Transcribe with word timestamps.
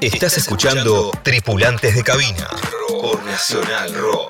Estás 0.00 0.38
escuchando 0.38 1.10
Tripulantes 1.24 1.94
de 1.96 2.04
Cabina 2.04 2.48
por 2.88 3.20
Nacional 3.24 3.92
Rock. 3.94 4.27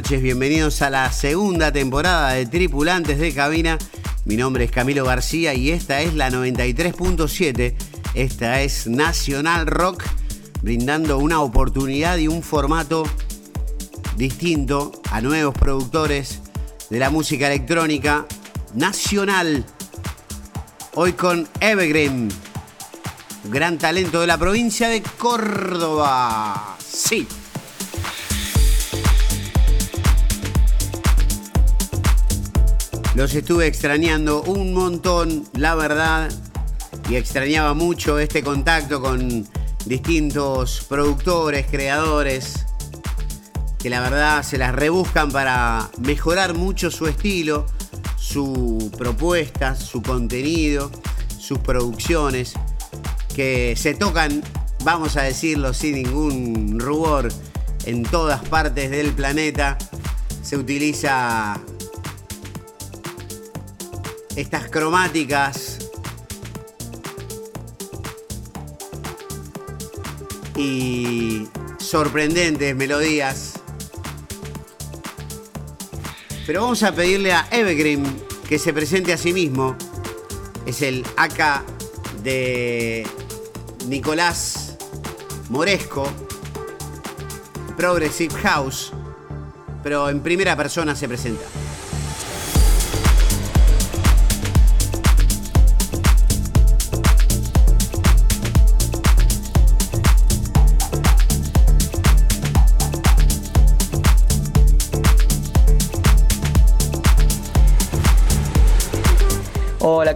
Noches, 0.00 0.22
bienvenidos 0.22 0.80
a 0.80 0.88
la 0.88 1.12
segunda 1.12 1.72
temporada 1.72 2.32
de 2.32 2.46
Tripulantes 2.46 3.18
de 3.18 3.34
Cabina. 3.34 3.76
Mi 4.24 4.34
nombre 4.34 4.64
es 4.64 4.70
Camilo 4.70 5.04
García 5.04 5.52
y 5.52 5.72
esta 5.72 6.00
es 6.00 6.14
la 6.14 6.30
93.7. 6.30 7.74
Esta 8.14 8.62
es 8.62 8.86
Nacional 8.86 9.66
Rock, 9.66 10.04
brindando 10.62 11.18
una 11.18 11.42
oportunidad 11.42 12.16
y 12.16 12.28
un 12.28 12.42
formato 12.42 13.02
distinto 14.16 14.90
a 15.10 15.20
nuevos 15.20 15.52
productores 15.52 16.40
de 16.88 16.98
la 16.98 17.10
música 17.10 17.48
electrónica 17.48 18.24
nacional. 18.72 19.66
Hoy 20.94 21.12
con 21.12 21.46
Evergreen, 21.60 22.30
gran 23.50 23.76
talento 23.76 24.22
de 24.22 24.28
la 24.28 24.38
provincia 24.38 24.88
de 24.88 25.02
Córdoba. 25.02 26.78
Sí. 26.90 27.28
Los 33.20 33.34
estuve 33.34 33.66
extrañando 33.66 34.42
un 34.44 34.72
montón, 34.72 35.46
la 35.52 35.74
verdad, 35.74 36.32
y 37.06 37.16
extrañaba 37.16 37.74
mucho 37.74 38.18
este 38.18 38.42
contacto 38.42 39.02
con 39.02 39.46
distintos 39.84 40.86
productores, 40.88 41.66
creadores, 41.70 42.64
que 43.78 43.90
la 43.90 44.00
verdad 44.00 44.42
se 44.42 44.56
las 44.56 44.74
rebuscan 44.74 45.30
para 45.30 45.90
mejorar 45.98 46.54
mucho 46.54 46.90
su 46.90 47.08
estilo, 47.08 47.66
su 48.16 48.90
propuesta, 48.96 49.76
su 49.76 50.00
contenido, 50.00 50.90
sus 51.38 51.58
producciones, 51.58 52.54
que 53.36 53.74
se 53.76 53.92
tocan, 53.92 54.42
vamos 54.82 55.18
a 55.18 55.24
decirlo 55.24 55.74
sin 55.74 55.96
ningún 55.96 56.80
rubor, 56.80 57.28
en 57.84 58.02
todas 58.02 58.42
partes 58.48 58.90
del 58.90 59.12
planeta. 59.12 59.76
Se 60.42 60.56
utiliza 60.56 61.60
estas 64.36 64.68
cromáticas 64.70 65.78
y 70.56 71.48
sorprendentes 71.78 72.76
melodías. 72.76 73.54
Pero 76.46 76.62
vamos 76.62 76.82
a 76.82 76.94
pedirle 76.94 77.32
a 77.32 77.46
Evergreen 77.50 78.04
que 78.48 78.58
se 78.58 78.72
presente 78.72 79.12
a 79.12 79.16
sí 79.16 79.32
mismo. 79.32 79.76
Es 80.66 80.82
el 80.82 81.04
AK 81.16 81.64
de 82.22 83.06
Nicolás 83.86 84.76
Moresco, 85.48 86.06
Progressive 87.76 88.34
House, 88.42 88.92
pero 89.82 90.08
en 90.08 90.20
primera 90.20 90.56
persona 90.56 90.94
se 90.94 91.08
presenta. 91.08 91.44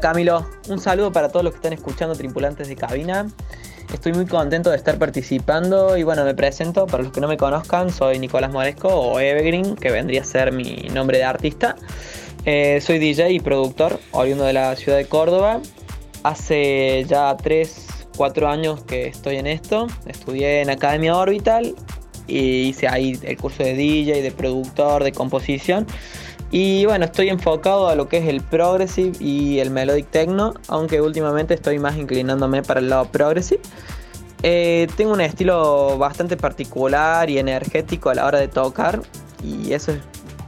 Camilo, 0.05 0.47
un 0.69 0.81
saludo 0.81 1.13
para 1.13 1.31
todos 1.31 1.43
los 1.43 1.55
que 1.55 1.57
están 1.57 1.73
escuchando 1.73 2.15
Tripulantes 2.15 2.69
de 2.69 2.77
Cabina. 2.77 3.27
Estoy 3.91 4.13
muy 4.13 4.27
contento 4.27 4.69
de 4.69 4.77
estar 4.77 4.99
participando 4.99 5.97
y 5.97 6.03
bueno, 6.03 6.27
me 6.27 6.35
presento, 6.35 6.85
para 6.87 7.03
los 7.03 7.11
que 7.11 7.23
no 7.23 7.27
me 7.27 7.39
conozcan, 7.39 7.91
soy 7.91 8.19
Nicolás 8.19 8.53
Moresco 8.53 8.89
o 8.89 9.19
Evergreen, 9.19 9.77
que 9.77 9.91
vendría 9.91 10.21
a 10.21 10.25
ser 10.27 10.53
mi 10.53 10.89
nombre 10.93 11.17
de 11.17 11.25
artista. 11.25 11.77
Eh, 12.45 12.83
soy 12.83 12.99
DJ 12.99 13.31
y 13.31 13.41
productor, 13.41 13.99
oriundo 14.11 14.45
de 14.45 14.53
la 14.53 14.77
ciudad 14.77 14.99
de 14.99 15.07
Córdoba. 15.07 15.63
Hace 16.23 17.07
ya 17.09 17.35
3, 17.35 17.87
4 18.15 18.47
años 18.47 18.85
que 18.85 19.07
estoy 19.07 19.37
en 19.37 19.47
esto. 19.47 19.87
Estudié 20.05 20.61
en 20.61 20.69
Academia 20.69 21.17
Orbital 21.17 21.75
y 22.27 22.69
hice 22.69 22.89
ahí 22.89 23.19
el 23.23 23.39
curso 23.39 23.63
de 23.63 23.73
DJ, 23.73 24.21
de 24.21 24.33
productor, 24.33 25.03
de 25.03 25.13
composición. 25.13 25.87
Y 26.57 26.87
bueno, 26.87 27.07
estoy 27.07 27.31
enfocado 27.31 27.89
a 27.89 27.97
lo 27.97 28.09
que 28.09 28.19
es 28.19 28.29
el 28.29 28.41
progressive 28.41 29.11
y 29.19 29.59
el 29.59 29.71
melodic 29.71 30.09
techno, 30.09 30.55
aunque 30.69 31.01
últimamente 31.01 31.53
estoy 31.53 31.81
más 31.81 31.97
inclinándome 31.97 32.63
para 32.63 32.79
el 32.79 32.89
lado 32.89 33.07
progressive. 33.07 33.61
Eh, 34.45 34.87
tengo 34.97 35.15
un 35.15 35.21
estilo 35.21 35.99
bastante 35.99 36.37
particular 36.37 37.29
y 37.29 37.39
energético 37.39 38.09
a 38.11 38.15
la 38.15 38.25
hora 38.25 38.39
de 38.39 38.47
tocar 38.47 39.03
y 39.43 39.73
eso 39.73 39.91
es 39.91 39.99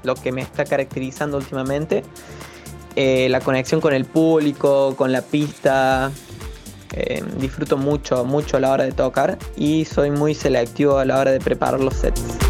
lo 0.05 0.15
que 0.15 0.31
me 0.31 0.43
está 0.43 0.65
caracterizando 0.65 1.39
últimamente. 1.39 2.05
Eh, 2.95 3.27
la 3.29 3.41
conexión 3.41 3.81
con 3.81 3.93
el 3.93 4.05
público, 4.05 4.95
con 4.95 5.11
la 5.11 5.23
pista. 5.23 6.13
Eh, 6.93 7.25
disfruto 7.41 7.77
mucho, 7.77 8.25
mucho 8.25 8.59
a 8.59 8.61
la 8.61 8.71
hora 8.71 8.85
de 8.85 8.93
tocar 8.93 9.39
y 9.57 9.85
soy 9.85 10.13
muy 10.13 10.37
selectivo 10.37 10.99
a 10.99 11.05
la 11.05 11.19
hora 11.19 11.33
de 11.33 11.41
preparar 11.41 11.81
los 11.81 11.95
sets. 11.95 12.46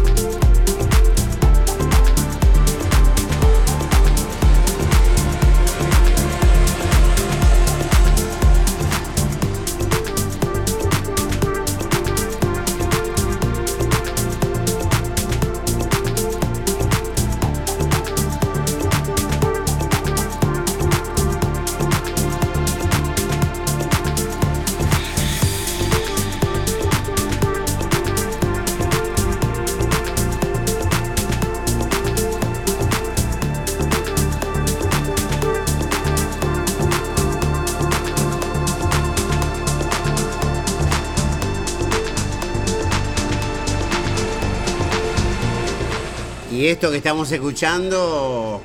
Estamos 47.07 47.31
escuchando, 47.31 48.61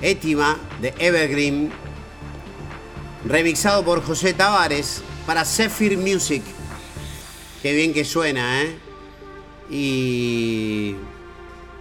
Étima 0.00 0.56
de 0.80 0.94
Evergreen, 1.00 1.68
remixado 3.24 3.84
por 3.84 4.04
José 4.04 4.34
Tavares 4.34 5.02
para 5.26 5.44
Zephyr 5.44 5.98
Music. 5.98 6.44
Qué 7.60 7.74
bien 7.74 7.92
que 7.92 8.04
suena, 8.04 8.62
¿eh? 8.62 8.78
Y 9.68 10.94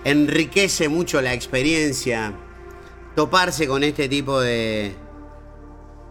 enriquece 0.06 0.90
mucho 0.90 1.22
la 1.22 1.36
experiencia 1.36 2.34
toparse 3.16 3.68
con 3.68 3.84
este 3.84 4.10
tipo 4.10 4.40
de 4.40 4.96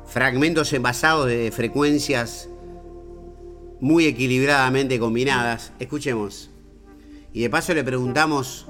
fragmentos 0.07 0.73
envasados 0.73 1.27
de 1.27 1.51
frecuencias 1.51 2.49
muy 3.81 4.07
equilibradamente 4.07 5.01
combinadas. 5.01 5.73
Escuchemos. 5.81 6.51
Y 7.35 7.41
de 7.41 7.51
paso 7.51 7.75
le 7.75 7.83
preguntamos 7.83 8.69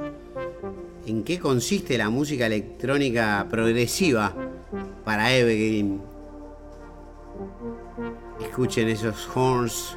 en 1.06 1.24
qué 1.24 1.38
consiste 1.38 1.98
la 1.98 2.08
música 2.10 2.46
electrónica 2.46 3.46
progresiva 3.50 4.32
para 5.04 5.32
Evergreen. 5.32 6.00
Escuchen 8.40 8.88
esos 8.88 9.28
horns. 9.34 9.96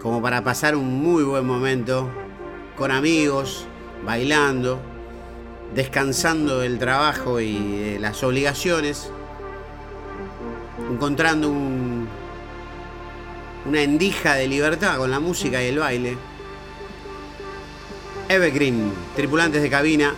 Como 0.00 0.22
para 0.22 0.44
pasar 0.44 0.76
un 0.76 1.02
muy 1.02 1.22
buen 1.22 1.46
momento 1.46 2.08
con 2.76 2.90
amigos, 2.90 3.66
bailando, 4.04 4.78
descansando 5.74 6.60
del 6.60 6.78
trabajo 6.78 7.40
y 7.40 7.78
de 7.78 7.98
las 7.98 8.22
obligaciones, 8.22 9.10
encontrando 10.90 11.48
un, 11.48 12.06
una 13.66 13.82
endija 13.82 14.34
de 14.34 14.46
libertad 14.46 14.98
con 14.98 15.10
la 15.10 15.20
música 15.20 15.62
y 15.62 15.66
el 15.68 15.78
baile. 15.78 16.16
Evergreen, 18.28 18.92
tripulantes 19.14 19.62
de 19.62 19.70
cabina. 19.70 20.14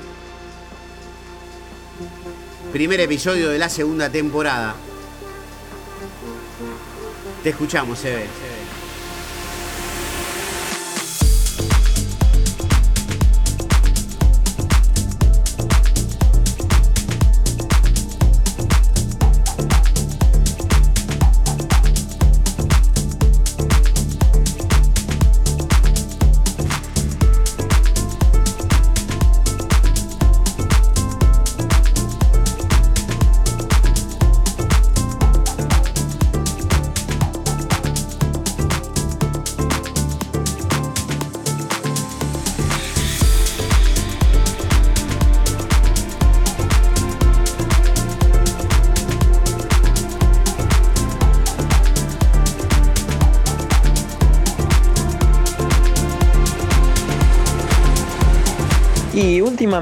Primer 2.73 3.00
episodio 3.00 3.50
de 3.50 3.58
la 3.58 3.69
segunda 3.69 4.11
temporada. 4.11 4.75
Te 7.43 7.50
escuchamos, 7.50 8.05
Eve. 8.05 8.26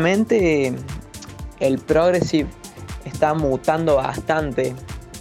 Últimamente 0.04 0.74
el 1.60 1.78
progressive 1.78 2.46
está 3.06 3.32
mutando 3.32 3.96
bastante 3.96 4.74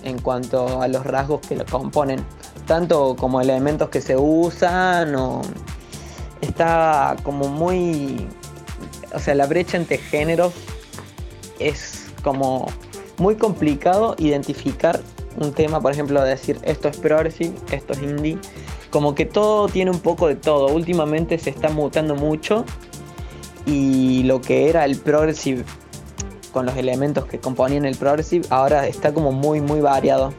en 0.03 0.19
cuanto 0.19 0.81
a 0.81 0.89
los 0.89 1.05
rasgos 1.05 1.39
que 1.47 1.55
lo 1.55 1.65
componen, 1.65 2.19
tanto 2.67 3.15
como 3.15 3.39
elementos 3.39 3.87
que 3.87 4.01
se 4.01 4.17
usan 4.17 5.15
está 6.41 7.15
como 7.23 7.47
muy, 7.47 8.27
o 9.13 9.19
sea, 9.19 9.35
la 9.35 9.45
brecha 9.45 9.77
entre 9.77 9.99
géneros 9.99 10.51
es 11.59 12.11
como 12.21 12.67
muy 13.17 13.37
complicado 13.37 14.15
identificar 14.17 14.99
un 15.37 15.53
tema, 15.53 15.79
por 15.79 15.93
ejemplo, 15.93 16.21
decir 16.21 16.59
esto 16.63 16.89
es 16.89 16.97
progressive, 16.97 17.53
esto 17.71 17.93
es 17.93 18.01
indie, 18.01 18.37
como 18.89 19.15
que 19.15 19.25
todo 19.25 19.69
tiene 19.69 19.91
un 19.91 19.99
poco 19.99 20.27
de 20.27 20.35
todo. 20.35 20.67
Últimamente 20.73 21.37
se 21.37 21.51
está 21.51 21.69
mutando 21.69 22.15
mucho 22.15 22.65
y 23.65 24.23
lo 24.23 24.41
que 24.41 24.69
era 24.69 24.85
el 24.85 24.97
progressive 24.97 25.63
con 26.51 26.65
los 26.65 26.75
elementos 26.77 27.25
que 27.25 27.39
componían 27.39 27.85
el 27.85 27.95
progressive 27.95 28.45
ahora 28.49 28.87
está 28.87 29.13
como 29.13 29.31
muy 29.31 29.61
muy 29.61 29.81
variado. 29.81 30.33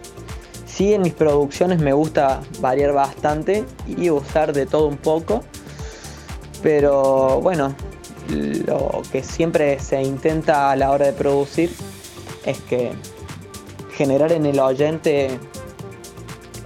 Sí, 0.67 0.93
en 0.93 1.03
mis 1.03 1.15
producciones 1.15 1.81
me 1.81 1.93
gusta 1.93 2.41
variar 2.61 2.93
bastante 2.93 3.65
y 3.87 4.11
usar 4.11 4.53
de 4.53 4.67
todo 4.67 4.89
un 4.89 4.97
poco, 4.97 5.43
pero 6.63 7.41
bueno, 7.41 7.75
lo 8.29 9.03
que 9.13 9.23
siempre 9.23 9.79
se 9.79 10.03
intenta 10.03 10.73
a 10.73 10.77
la 10.77 10.91
hora 10.91 11.07
de 11.07 11.13
producir 11.13 11.71
es 12.45 12.59
que 12.63 12.93
generar 13.93 14.33
en 14.33 14.47
el 14.47 14.59
oyente 14.59 15.39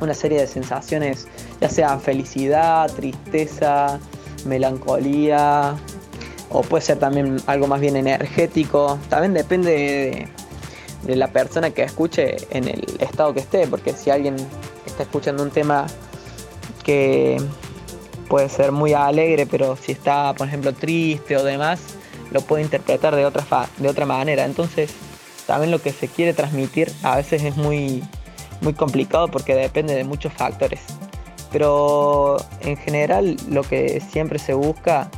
una 0.00 0.14
serie 0.14 0.40
de 0.40 0.46
sensaciones, 0.46 1.26
ya 1.60 1.68
sea 1.68 1.98
felicidad, 1.98 2.90
tristeza, 2.94 3.98
melancolía, 4.46 5.76
o 6.50 6.62
puede 6.62 6.84
ser 6.84 6.98
también 6.98 7.36
algo 7.46 7.66
más 7.66 7.80
bien 7.80 7.96
energético. 7.96 8.98
También 9.08 9.34
depende 9.34 10.28
de, 11.04 11.16
la 11.16 11.28
persona 11.28 11.70
que 11.70 11.82
escuche 11.82 12.36
en 12.50 12.68
el 12.68 12.84
estado 13.00 13.34
que 13.34 13.40
esté, 13.40 13.66
porque 13.66 13.92
si 13.92 14.10
alguien 14.10 14.36
está 14.86 15.02
escuchando 15.02 15.42
un 15.42 15.50
tema 15.50 15.86
que 16.82 17.40
puede 18.28 18.48
ser 18.48 18.72
muy 18.72 18.92
alegre, 18.92 19.46
pero 19.46 19.76
si 19.76 19.92
está, 19.92 20.34
por 20.34 20.48
ejemplo, 20.48 20.72
triste 20.72 21.36
o 21.36 21.44
demás, 21.44 21.80
lo 22.30 22.40
puede 22.40 22.62
interpretar 22.62 23.14
de 23.16 23.24
otra, 23.24 23.68
de 23.78 23.88
otra 23.88 24.06
manera. 24.06 24.44
Entonces, 24.44 24.92
también 25.46 25.70
lo 25.70 25.80
que 25.80 25.92
se 25.92 26.08
quiere 26.08 26.34
transmitir 26.34 26.92
a 27.02 27.16
veces 27.16 27.42
es 27.42 27.56
muy, 27.56 28.02
muy 28.60 28.74
complicado 28.74 29.28
porque 29.28 29.54
depende 29.54 29.94
de 29.94 30.04
muchos 30.04 30.32
factores. 30.32 30.80
Pero 31.50 32.36
en 32.60 32.76
general 32.76 33.36
lo 33.48 33.62
que 33.62 34.00
siempre 34.00 34.38
se 34.38 34.52
busca 34.52 35.10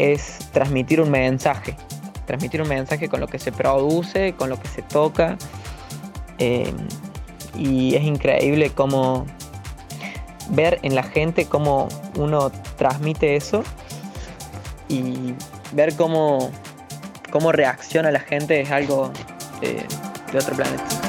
es 0.00 0.38
transmitir 0.52 1.00
un 1.00 1.10
mensaje, 1.10 1.76
transmitir 2.26 2.62
un 2.62 2.68
mensaje 2.68 3.08
con 3.08 3.20
lo 3.20 3.26
que 3.26 3.38
se 3.38 3.52
produce, 3.52 4.34
con 4.34 4.48
lo 4.48 4.58
que 4.60 4.68
se 4.68 4.82
toca. 4.82 5.36
Eh, 6.38 6.72
y 7.56 7.94
es 7.94 8.02
increíble 8.02 8.70
cómo 8.70 9.26
ver 10.50 10.78
en 10.82 10.94
la 10.94 11.02
gente 11.02 11.46
cómo 11.46 11.88
uno 12.16 12.50
transmite 12.76 13.36
eso 13.36 13.62
y 14.88 15.34
ver 15.72 15.94
cómo, 15.96 16.50
cómo 17.30 17.52
reacciona 17.52 18.10
la 18.10 18.20
gente 18.20 18.60
es 18.60 18.70
algo 18.70 19.12
de, 19.60 19.84
de 20.32 20.38
otro 20.38 20.56
planeta. 20.56 20.99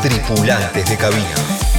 Tripulantes 0.00 0.88
de 0.88 0.96
cabina. 0.96 1.75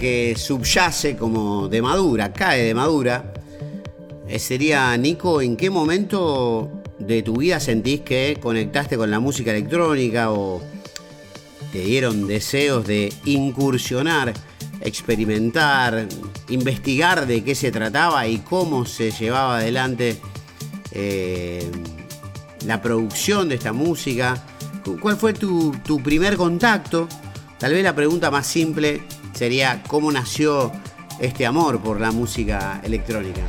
Que 0.00 0.34
subyace 0.36 1.16
como 1.16 1.68
de 1.68 1.82
madura, 1.82 2.32
cae 2.32 2.64
de 2.64 2.74
madura, 2.74 3.34
eh, 4.26 4.38
sería, 4.38 4.96
Nico, 4.96 5.42
¿en 5.42 5.56
qué 5.56 5.68
momento 5.68 6.82
de 6.98 7.22
tu 7.22 7.36
vida 7.36 7.60
sentís 7.60 8.00
que 8.00 8.38
conectaste 8.40 8.96
con 8.96 9.10
la 9.10 9.20
música 9.20 9.50
electrónica 9.50 10.32
o 10.32 10.62
te 11.70 11.80
dieron 11.80 12.26
deseos 12.26 12.86
de 12.86 13.12
incursionar, 13.26 14.32
experimentar, 14.80 16.08
investigar 16.48 17.26
de 17.26 17.44
qué 17.44 17.54
se 17.54 17.70
trataba 17.70 18.26
y 18.26 18.38
cómo 18.38 18.86
se 18.86 19.10
llevaba 19.10 19.58
adelante 19.58 20.16
eh, 20.92 21.70
la 22.64 22.80
producción 22.80 23.50
de 23.50 23.56
esta 23.56 23.74
música? 23.74 24.46
¿Cuál 25.00 25.18
fue 25.18 25.34
tu, 25.34 25.72
tu 25.84 26.02
primer 26.02 26.38
contacto? 26.38 27.06
Tal 27.58 27.74
vez 27.74 27.84
la 27.84 27.94
pregunta 27.94 28.30
más 28.30 28.46
simple 28.46 29.02
sería 29.40 29.82
cómo 29.86 30.12
nació 30.12 30.70
este 31.18 31.46
amor 31.46 31.80
por 31.80 31.98
la 31.98 32.10
música 32.10 32.78
electrónica. 32.84 33.40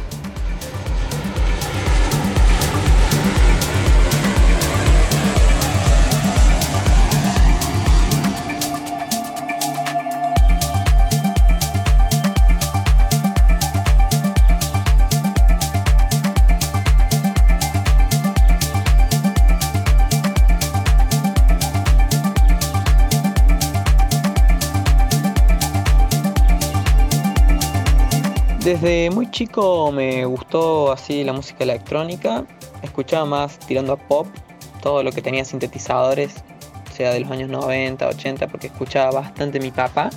Desde 28.82 29.12
muy 29.12 29.30
chico 29.30 29.92
me 29.92 30.26
gustó 30.26 30.92
así 30.92 31.24
la 31.24 31.34
música 31.34 31.64
electrónica, 31.64 32.46
escuchaba 32.82 33.26
más 33.26 33.60
tirando 33.60 33.94
a 33.94 33.96
pop, 33.96 34.26
todo 34.82 35.04
lo 35.04 35.12
que 35.12 35.22
tenía 35.22 35.46
sintetizadores, 35.46 36.34
sea 36.92 37.14
de 37.14 37.20
los 37.20 37.30
años 37.30 37.52
90, 37.52 38.08
80, 38.08 38.48
porque 38.48 38.68
escuchaba 38.68 39.12
bastante 39.12 39.60
mi 39.60 39.70
papá, 39.70 40.10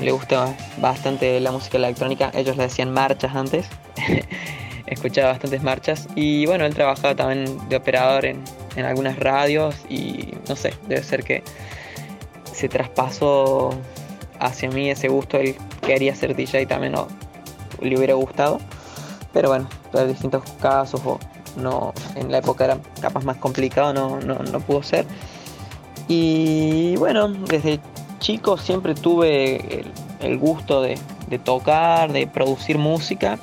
le 0.00 0.12
gustaba 0.12 0.54
bastante 0.78 1.40
la 1.40 1.50
música 1.50 1.78
electrónica, 1.78 2.30
ellos 2.34 2.56
le 2.56 2.62
decían 2.62 2.92
marchas 2.92 3.34
antes, 3.34 3.66
escuchaba 4.86 5.32
bastantes 5.32 5.60
marchas. 5.64 6.06
Y 6.14 6.46
bueno, 6.46 6.66
él 6.66 6.74
trabajaba 6.74 7.16
también 7.16 7.68
de 7.68 7.74
operador 7.74 8.26
en, 8.26 8.44
en 8.76 8.84
algunas 8.84 9.18
radios 9.18 9.74
y 9.88 10.34
no 10.48 10.54
sé, 10.54 10.72
debe 10.86 11.02
ser 11.02 11.24
que 11.24 11.42
se 12.52 12.68
traspasó 12.68 13.70
hacia 14.38 14.70
mí 14.70 14.88
ese 14.88 15.08
gusto, 15.08 15.38
él 15.38 15.56
quería 15.84 16.14
ser 16.14 16.36
DJ 16.36 16.66
también, 16.66 16.94
o 16.94 17.08
le 17.80 17.96
hubiera 17.96 18.14
gustado. 18.14 18.58
Pero 19.32 19.48
bueno, 19.48 19.68
por 19.92 20.06
distintos 20.06 20.42
casos 20.60 21.00
o 21.04 21.18
no, 21.56 21.92
en 22.14 22.30
la 22.30 22.38
época 22.38 22.64
era 22.64 22.78
capaz 23.00 23.24
más 23.24 23.36
complicado, 23.36 23.92
no, 23.92 24.20
no, 24.20 24.60
pudo 24.60 24.82
ser. 24.82 25.06
Y 26.08 26.96
bueno, 26.96 27.28
desde 27.28 27.80
chico 28.18 28.56
siempre 28.58 28.94
tuve 28.94 29.84
el, 30.20 30.38
gusto 30.38 30.82
de, 30.82 30.98
tocar, 31.44 32.12
de 32.12 32.26
producir 32.26 32.78
música. 32.78 33.38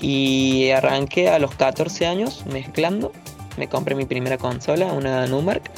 Y 0.00 0.70
arranqué 0.70 1.30
a 1.30 1.38
los 1.38 1.54
14 1.54 2.06
años 2.06 2.44
mezclando. 2.46 3.12
Me 3.56 3.68
compré 3.68 3.94
mi 3.94 4.04
primera 4.04 4.36
consola, 4.36 4.92
una 4.92 5.26
Numark. 5.26 5.70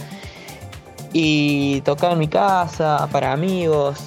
Y 1.13 1.81
tocaba 1.83 2.15
en 2.15 2.19
mi 2.19 2.29
casa, 2.29 3.09
para 3.13 3.33
amigos, 3.33 4.01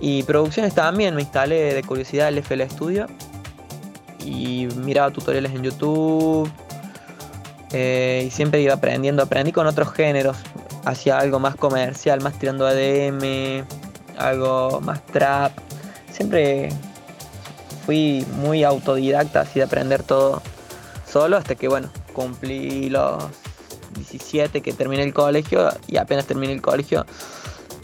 y 0.00 0.22
producciones 0.22 0.74
también, 0.74 1.14
me 1.14 1.22
instalé 1.22 1.74
de 1.74 1.82
curiosidad 1.82 2.28
el 2.28 2.38
FL 2.38 2.62
Studio. 2.70 3.06
Y 4.24 4.66
miraba 4.76 5.10
tutoriales 5.10 5.52
en 5.52 5.62
YouTube. 5.62 6.50
Eh, 7.72 8.24
y 8.26 8.30
siempre 8.30 8.60
iba 8.60 8.74
aprendiendo, 8.74 9.22
aprendí 9.22 9.52
con 9.52 9.66
otros 9.66 9.92
géneros, 9.92 10.36
hacía 10.84 11.18
algo 11.18 11.38
más 11.38 11.54
comercial, 11.54 12.20
más 12.20 12.36
tirando 12.36 12.66
ADM, 12.66 13.64
algo 14.18 14.80
más 14.80 15.04
trap, 15.06 15.52
siempre 16.10 16.70
fui 17.86 18.26
muy 18.36 18.64
autodidacta 18.64 19.40
así 19.40 19.60
de 19.60 19.64
aprender 19.64 20.02
todo 20.02 20.42
solo 21.10 21.36
hasta 21.36 21.54
que 21.54 21.68
bueno, 21.68 21.90
cumplí 22.12 22.90
los 22.90 23.24
17 23.96 24.60
que 24.60 24.72
terminé 24.72 25.02
el 25.02 25.14
colegio 25.14 25.70
y 25.86 25.96
apenas 25.96 26.26
terminé 26.26 26.52
el 26.52 26.62
colegio 26.62 27.06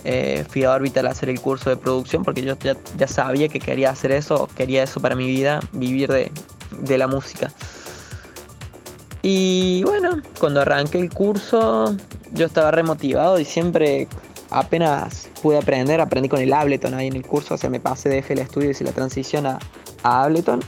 eh, 0.08 0.44
fui 0.48 0.62
a 0.62 0.70
Orbital 0.70 1.08
a 1.08 1.10
hacer 1.10 1.28
el 1.30 1.40
curso 1.40 1.68
de 1.68 1.76
producción 1.76 2.22
porque 2.22 2.40
yo 2.40 2.54
ya, 2.96 3.08
sabía 3.08 3.48
que 3.48 3.58
quería 3.58 3.90
hacer 3.90 4.12
eso, 4.12 4.48
quería 4.56 4.84
eso 4.84 5.00
para 5.00 5.16
mi 5.16 5.26
vida, 5.26 5.58
vivir 5.72 6.12
de, 6.12 6.96
la 6.96 7.08
música. 7.08 7.50
Y 9.20 9.82
bueno, 9.82 10.22
cuando 10.38 10.60
arranqué 10.60 11.00
el 11.00 11.10
curso, 11.12 11.96
yo 12.32 12.46
estaba 12.46 12.70
remotivado 12.70 13.40
y 13.40 13.44
siempre 13.44 14.06
apenas 14.50 15.28
pude 15.42 15.58
aprender, 15.58 16.00
aprendí 16.00 16.28
con 16.28 16.40
el 16.40 16.52
Ableton 16.52 16.94
ahí 16.94 17.08
en 17.08 17.16
el 17.16 17.26
curso, 17.26 17.54
o 17.54 17.58
sea, 17.58 17.68
me 17.68 17.80
pasé 17.80 18.08
de 18.08 18.18
FL 18.18 18.46
Studios 18.46 18.80
y 18.80 18.84
la 18.84 18.92
transición 18.92 19.44
a, 19.46 19.58
Ableton. 20.04 20.60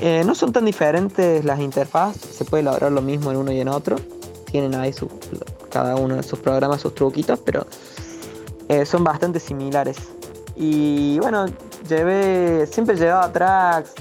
Eh, 0.00 0.24
no 0.26 0.34
son 0.34 0.52
tan 0.52 0.64
diferentes 0.64 1.44
las 1.44 1.60
interfaces, 1.60 2.34
se 2.34 2.44
puede 2.44 2.64
lograr 2.64 2.90
lo 2.90 3.02
mismo 3.02 3.30
en 3.30 3.36
uno 3.36 3.52
y 3.52 3.60
en 3.60 3.68
otro. 3.68 3.94
Tienen 4.50 4.74
ahí 4.74 4.92
su, 4.92 5.08
cada 5.70 5.94
uno 5.94 6.16
de 6.16 6.24
sus 6.24 6.40
programas, 6.40 6.80
sus 6.80 6.92
truquitos, 6.92 7.38
pero 7.38 7.66
eh, 8.72 8.86
son 8.86 9.04
bastante 9.04 9.38
similares. 9.38 9.98
Y 10.56 11.18
bueno, 11.18 11.44
llevé, 11.86 12.66
siempre 12.66 12.96
llevaba 12.96 13.30
tracks. 13.30 13.92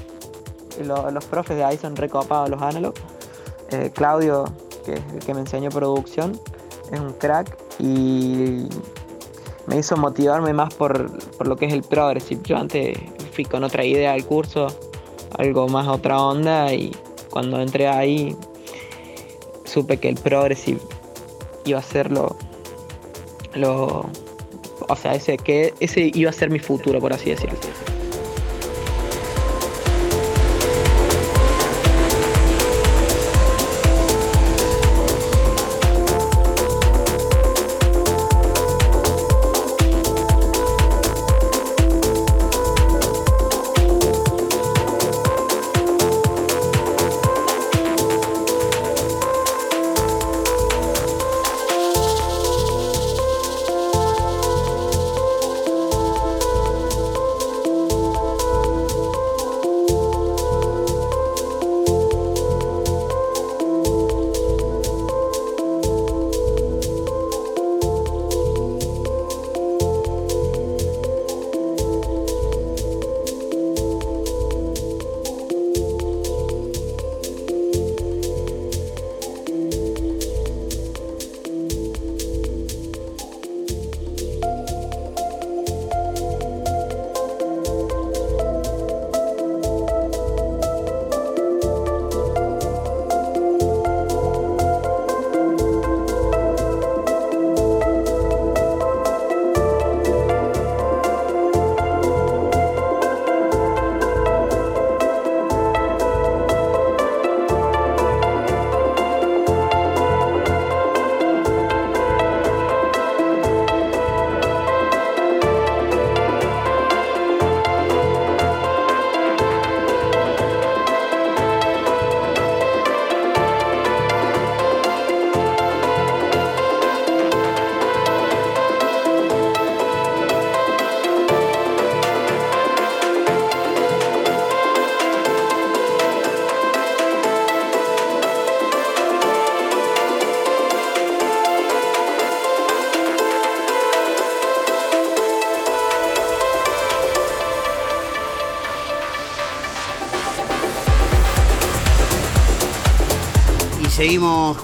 los 0.87 1.25
profes 1.25 1.57
de 1.57 1.63
ahí 1.65 1.77
son 1.77 1.93
recopados 1.97 2.49
los 2.49 2.61
analog. 2.61 2.93
Eh, 3.71 3.91
Claudio, 3.93 4.45
que 4.85 4.93
es 4.93 5.01
el 5.13 5.19
que 5.19 5.33
me 5.33 5.41
enseñó 5.41 5.69
producción, 5.69 6.39
es 6.89 6.99
un 7.01 7.11
crack 7.13 7.57
y 7.79 8.69
me 9.65 9.77
hizo 9.77 9.97
motivarme 9.97 10.53
más 10.53 10.73
por, 10.73 11.19
por 11.37 11.47
lo 11.47 11.57
que 11.57 11.65
es 11.65 11.73
el 11.73 11.83
progressive. 11.83 12.41
Yo 12.45 12.55
antes 12.55 12.97
fui 13.33 13.43
con 13.43 13.65
otra 13.65 13.83
idea 13.83 14.13
al 14.13 14.25
curso, 14.25 14.67
algo 15.37 15.67
más 15.67 15.89
otra 15.89 16.21
onda 16.21 16.73
y 16.73 16.95
cuando 17.29 17.59
entré 17.59 17.89
ahí 17.89 18.37
supe 19.65 19.97
que 19.97 20.07
el 20.07 20.15
progressive 20.15 20.79
iba 21.65 21.79
a 21.79 21.83
ser 21.83 22.09
lo, 22.11 22.37
lo, 23.53 24.09
o 24.91 24.95
sea, 24.95 25.13
ese, 25.13 25.37
que 25.37 25.73
ese 25.79 26.11
iba 26.13 26.29
a 26.29 26.33
ser 26.33 26.49
mi 26.49 26.59
futuro, 26.59 26.99
por 26.99 27.13
así 27.13 27.29
decirlo. 27.29 27.57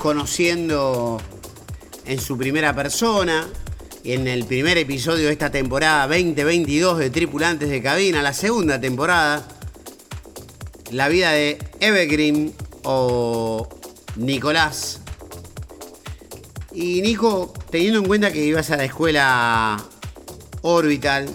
Conociendo 0.02 1.22
en 2.06 2.20
su 2.20 2.38
primera 2.38 2.74
persona, 2.74 3.48
en 4.04 4.28
el 4.28 4.46
primer 4.46 4.78
episodio 4.78 5.26
de 5.26 5.34
esta 5.34 5.52
temporada 5.52 6.08
2022 6.08 7.00
de 7.00 7.10
Tripulantes 7.10 7.70
de 7.70 7.82
Cabina, 7.82 8.22
la 8.22 8.34
segunda 8.34 8.80
temporada, 8.80 9.48
la 10.92 11.10
vida 11.10 11.32
de 11.32 11.58
Evergreen 11.80 12.54
o 12.84 13.68
Nicolás. 14.16 15.02
Y 16.72 17.02
Nico, 17.02 17.54
teniendo 17.70 18.00
en 18.00 18.06
cuenta 18.06 18.32
que 18.32 18.46
ibas 18.46 18.72
a 18.72 18.78
la 18.78 18.86
escuela 18.86 19.84
Orbital 20.62 21.28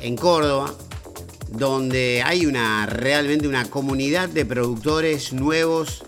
en 0.00 0.16
Córdoba, 0.16 0.74
donde 1.50 2.22
hay 2.24 2.46
una 2.46 2.86
realmente 2.86 3.48
una 3.48 3.68
comunidad 3.68 4.28
de 4.28 4.44
productores 4.44 5.32
nuevos. 5.32 6.04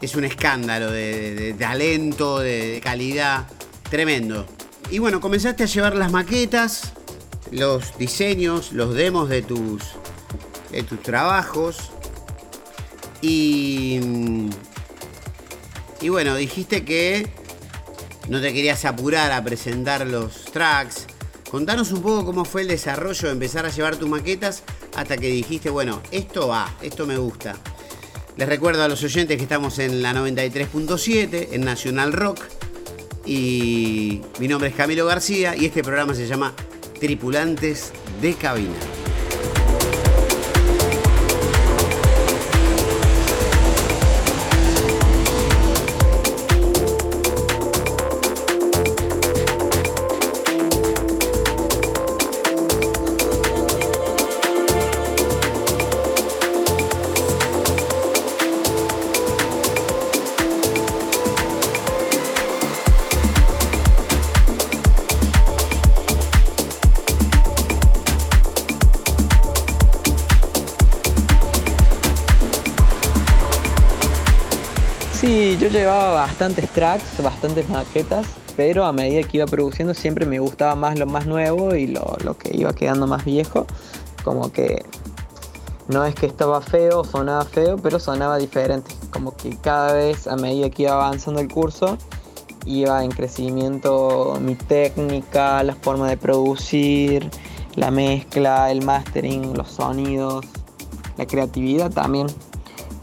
Es 0.00 0.14
un 0.14 0.24
escándalo 0.24 0.90
de, 0.90 1.54
talento, 1.58 2.38
de, 2.38 2.80
calidad, 2.82 3.46
tremendo. 3.90 4.46
Y 4.90 4.98
bueno, 4.98 5.20
comenzaste 5.20 5.64
a 5.64 5.66
llevar 5.66 5.94
las 5.94 6.10
maquetas, 6.10 6.92
los 7.50 7.96
diseños, 7.98 8.72
los 8.72 8.94
demos 8.94 9.28
de 9.28 9.42
tus, 9.42 9.82
de 10.70 10.82
tus 10.82 11.02
trabajos. 11.02 11.90
Y, 13.20 14.00
y 16.00 16.08
bueno, 16.08 16.34
dijiste 16.36 16.84
que 16.84 17.28
no 18.28 18.40
te 18.40 18.52
querías 18.52 18.84
apurar 18.84 19.32
a 19.32 19.44
presentar 19.44 20.06
los 20.06 20.44
tracks, 20.46 21.06
Contanos 21.50 21.90
un 21.90 22.00
poco 22.00 22.24
cómo 22.24 22.44
fue 22.44 22.62
el 22.62 22.68
desarrollo 22.68 23.26
de 23.26 23.32
empezar 23.32 23.66
a 23.66 23.70
llevar 23.70 23.96
tus 23.96 24.08
maquetas 24.08 24.62
hasta 24.94 25.16
que 25.16 25.26
dijiste, 25.26 25.68
bueno, 25.68 26.00
esto 26.12 26.46
va, 26.46 26.72
esto 26.80 27.06
me 27.08 27.16
gusta. 27.16 27.56
Les 28.36 28.48
recuerdo 28.48 28.82
a 28.82 28.88
los 28.88 29.02
oyentes 29.02 29.36
que 29.36 29.42
estamos 29.42 29.78
en 29.78 30.02
la 30.02 30.12
93.7, 30.12 31.48
en 31.52 31.60
Nacional 31.62 32.12
Rock. 32.12 32.40
Y 33.26 34.22
mi 34.38 34.48
nombre 34.48 34.70
es 34.70 34.74
Camilo 34.74 35.06
García 35.06 35.54
y 35.56 35.66
este 35.66 35.82
programa 35.82 36.14
se 36.14 36.26
llama 36.26 36.54
Tripulantes 36.98 37.92
de 38.20 38.34
Cabina. 38.34 38.99
Llevaba 75.70 76.12
bastantes 76.14 76.68
tracks, 76.70 77.22
bastantes 77.22 77.68
maquetas, 77.68 78.26
pero 78.56 78.84
a 78.84 78.92
medida 78.92 79.22
que 79.22 79.38
iba 79.38 79.46
produciendo 79.46 79.94
siempre 79.94 80.26
me 80.26 80.38
gustaba 80.38 80.74
más 80.74 80.98
lo 80.98 81.06
más 81.06 81.26
nuevo 81.26 81.74
y 81.74 81.86
lo, 81.86 82.36
que 82.38 82.56
iba 82.56 82.72
quedando 82.74 83.06
más 83.06 83.24
viejo. 83.24 83.66
Como 84.24 84.52
que 84.52 84.84
no 85.88 86.04
es 86.04 86.14
que 86.14 86.26
estaba 86.26 86.60
feo, 86.60 87.04
sonaba 87.04 87.44
feo, 87.44 87.76
pero 87.78 87.98
sonaba 87.98 88.38
diferente. 88.38 88.94
Como 89.10 89.36
que 89.36 89.56
cada 89.56 89.92
vez 89.92 90.26
a 90.26 90.36
medida 90.36 90.70
que 90.70 90.82
iba 90.82 90.92
avanzando 90.92 91.40
el 91.40 91.48
curso, 91.48 91.96
iba 92.66 93.02
en 93.04 93.10
crecimiento 93.10 94.38
mi 94.40 94.56
técnica, 94.56 95.62
la 95.62 95.74
forma 95.74 96.08
de 96.08 96.16
producir, 96.16 97.30
la 97.76 97.90
mezcla, 97.90 98.70
el 98.70 98.84
mastering, 98.84 99.56
los 99.56 99.68
sonidos, 99.68 100.44
la 101.16 101.26
creatividad 101.26 101.90
también, 101.90 102.26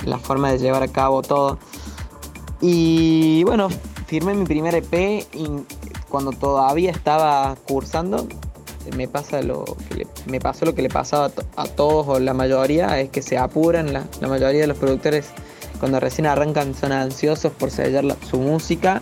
la 0.06 0.18
forma 0.18 0.52
de 0.52 0.60
llevar 0.60 0.84
a 0.84 0.88
cabo 0.88 1.22
todo. 1.22 1.58
Y 2.62 3.44
bueno, 3.44 3.70
firmé 4.08 4.34
mi 4.34 4.46
primer 4.46 4.76
EP 4.76 5.26
cuando 6.10 6.32
todavía 6.32 6.92
estaba 6.92 7.56
cursando, 7.68 8.28
me 8.96 9.08
pasa 9.08 9.42
lo 9.42 9.66
que 9.90 10.08
me 10.26 10.40
pasó 10.40 10.66
lo 10.66 10.74
que 10.74 10.82
le 10.82 10.90
pasaba 10.90 11.32
a, 11.56 11.66
todos 11.66 12.08
o 12.08 12.20
la 12.20 12.34
mayoría, 12.34 13.00
es 13.00 13.10
que 13.10 13.22
se 13.22 13.38
apuran, 13.38 13.94
la, 13.94 14.06
mayoría 14.22 14.62
de 14.62 14.68
los 14.68 14.78
productores 14.78 15.30
cuando 15.80 16.00
recién 16.00 16.26
arrancan 16.26 16.74
son 16.74 16.92
ansiosos 16.92 17.52
por 17.52 17.72
sellar 17.72 18.06
su 18.30 18.40
música. 18.40 19.02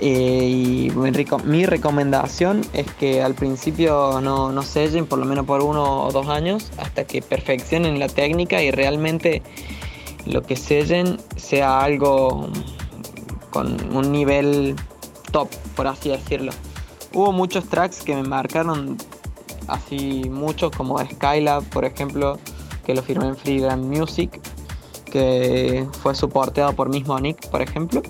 Eh, 0.00 0.88
y 0.88 0.92
mi, 1.44 1.66
recomendación 1.66 2.62
es 2.72 2.86
que 2.94 3.22
al 3.22 3.34
principio 3.34 4.20
no, 4.20 4.50
no 4.50 4.62
sellen 4.62 5.06
por 5.06 5.20
lo 5.20 5.24
menos 5.24 5.46
por 5.46 5.62
uno 5.62 6.06
o 6.06 6.12
dos 6.12 6.28
años 6.28 6.72
hasta 6.78 7.04
que 7.04 7.22
perfeccionen 7.22 8.00
la 8.00 8.08
técnica 8.08 8.60
y 8.60 8.72
realmente 8.72 9.42
lo 10.26 10.42
que 10.42 10.56
sellen 10.56 11.18
sea 11.36 11.80
algo 11.80 12.48
con 13.50 13.94
un 13.94 14.10
nivel 14.10 14.74
top, 15.30 15.48
por 15.76 15.86
así 15.86 16.10
decirlo. 16.10 16.52
Hubo 17.12 17.32
muchos 17.32 17.68
tracks 17.68 18.02
que 18.02 18.14
me 18.14 18.22
marcaron 18.22 18.96
así 19.68 20.28
muchos 20.30 20.72
como 20.72 20.98
Skylab, 20.98 21.62
por 21.70 21.84
ejemplo, 21.84 22.38
que 22.84 22.94
lo 22.94 23.02
firmé 23.02 23.28
en 23.28 23.36
Freeland 23.36 23.84
Music, 23.84 24.40
que 25.04 25.86
fue 26.02 26.14
soporteado 26.14 26.72
por 26.72 26.88
mismo 26.88 27.18
Nick, 27.20 27.48
por 27.48 27.62
ejemplo, 27.62 28.02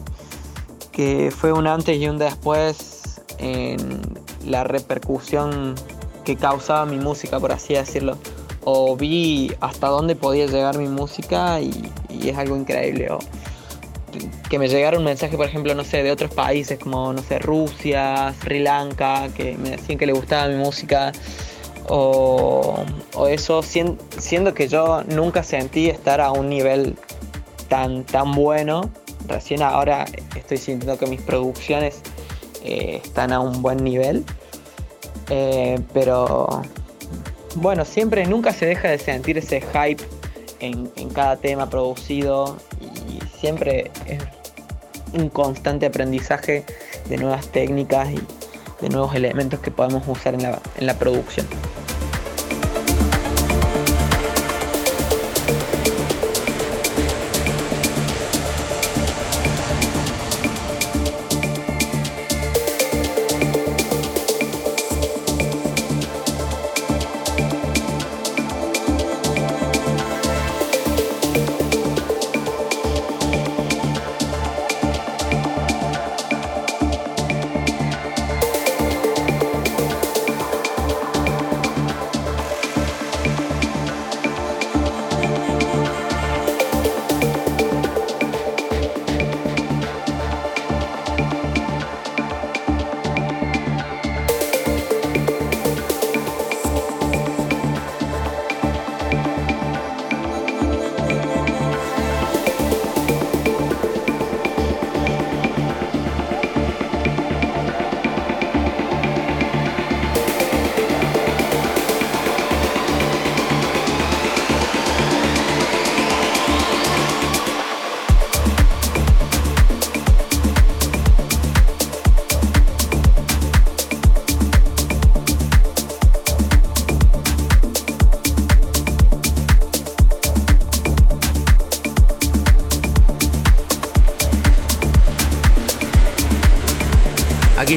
que 0.92 1.30
fue 1.30 1.52
un 1.52 1.66
antes 1.66 1.98
y 1.98 2.08
un 2.08 2.18
después 2.18 3.20
en 3.38 4.00
la 4.46 4.64
repercusión 4.64 5.74
que 6.24 6.36
causaba 6.36 6.86
mi 6.86 6.98
música, 6.98 7.38
por 7.38 7.52
así 7.52 7.74
decirlo 7.74 8.16
o 8.64 8.96
vi 8.96 9.52
hasta 9.60 9.88
dónde 9.88 10.16
podía 10.16 10.46
llegar 10.46 10.78
mi 10.78 10.88
música 10.88 11.60
y, 11.60 11.92
es 12.22 12.36
algo 12.36 12.56
increíble. 12.56 13.10
O 13.10 13.18
que 14.48 14.58
me 14.58 14.68
llegara 14.68 14.98
un 14.98 15.04
mensaje, 15.04 15.36
por 15.36 15.46
ejemplo, 15.46 15.74
no 15.74 15.84
sé, 15.84 16.02
de 16.02 16.10
otros 16.10 16.32
países 16.32 16.78
como, 16.78 17.12
no 17.12 17.22
sé, 17.22 17.38
Rusia, 17.38 18.34
Sri 18.40 18.60
Lanka, 18.60 19.28
que 19.36 19.56
me 19.56 19.70
decían 19.70 19.98
que 19.98 20.06
le 20.06 20.12
gustaba 20.12 20.48
mi 20.48 20.56
música. 20.56 21.12
O, 21.88 22.84
eso, 23.28 23.62
siendo 23.62 24.54
que 24.54 24.68
yo 24.68 25.02
nunca 25.04 25.42
sentí 25.42 25.88
estar 25.88 26.20
a 26.20 26.32
un 26.32 26.48
nivel 26.48 26.96
tan, 27.68 28.04
tan 28.04 28.32
bueno. 28.32 28.90
Recién 29.26 29.62
ahora 29.62 30.04
estoy 30.36 30.58
sintiendo 30.58 30.98
que 30.98 31.06
mis 31.06 31.20
producciones 31.20 32.00
eh, 32.62 33.00
están 33.02 33.32
a 33.32 33.40
un 33.40 33.60
buen 33.62 33.82
nivel. 33.82 34.24
Eh, 35.30 35.78
pero 35.92 36.62
bueno, 37.56 37.84
siempre, 37.84 38.26
nunca 38.26 38.52
se 38.52 38.66
deja 38.66 38.88
de 38.88 38.98
sentir 38.98 39.38
ese 39.38 39.60
hype 39.60 40.02
en, 40.60 40.88
cada 41.10 41.36
tema 41.36 41.68
producido 41.70 42.56
y 43.08 43.20
siempre 43.38 43.90
es 44.06 44.22
un 45.12 45.28
constante 45.28 45.86
aprendizaje 45.86 46.64
de 47.08 47.16
nuevas 47.16 47.48
técnicas 47.48 48.10
y 48.10 48.20
de 48.80 48.88
nuevos 48.88 49.14
elementos 49.14 49.60
que 49.60 49.70
podemos 49.70 50.02
usar 50.08 50.34
en 50.34 50.86
la 50.86 50.94
producción. 50.94 51.46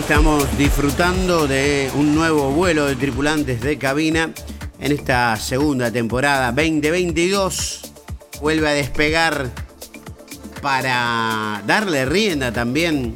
Estamos 0.10 0.58
disfrutando 0.58 1.48
de 1.48 1.91
un 1.93 2.15
nuevo 2.15 2.50
vuelo 2.52 2.86
de 2.86 2.96
tripulantes 2.96 3.60
de 3.60 3.78
cabina 3.78 4.32
en 4.80 4.93
esta 4.93 5.36
segunda 5.36 5.91
temporada 5.91 6.54
2022. 6.54 7.91
Vuelve 8.39 8.70
a 8.70 8.72
despegar 8.72 9.52
para 10.62 11.62
darle 11.67 12.06
rienda 12.06 12.54
también 12.54 13.15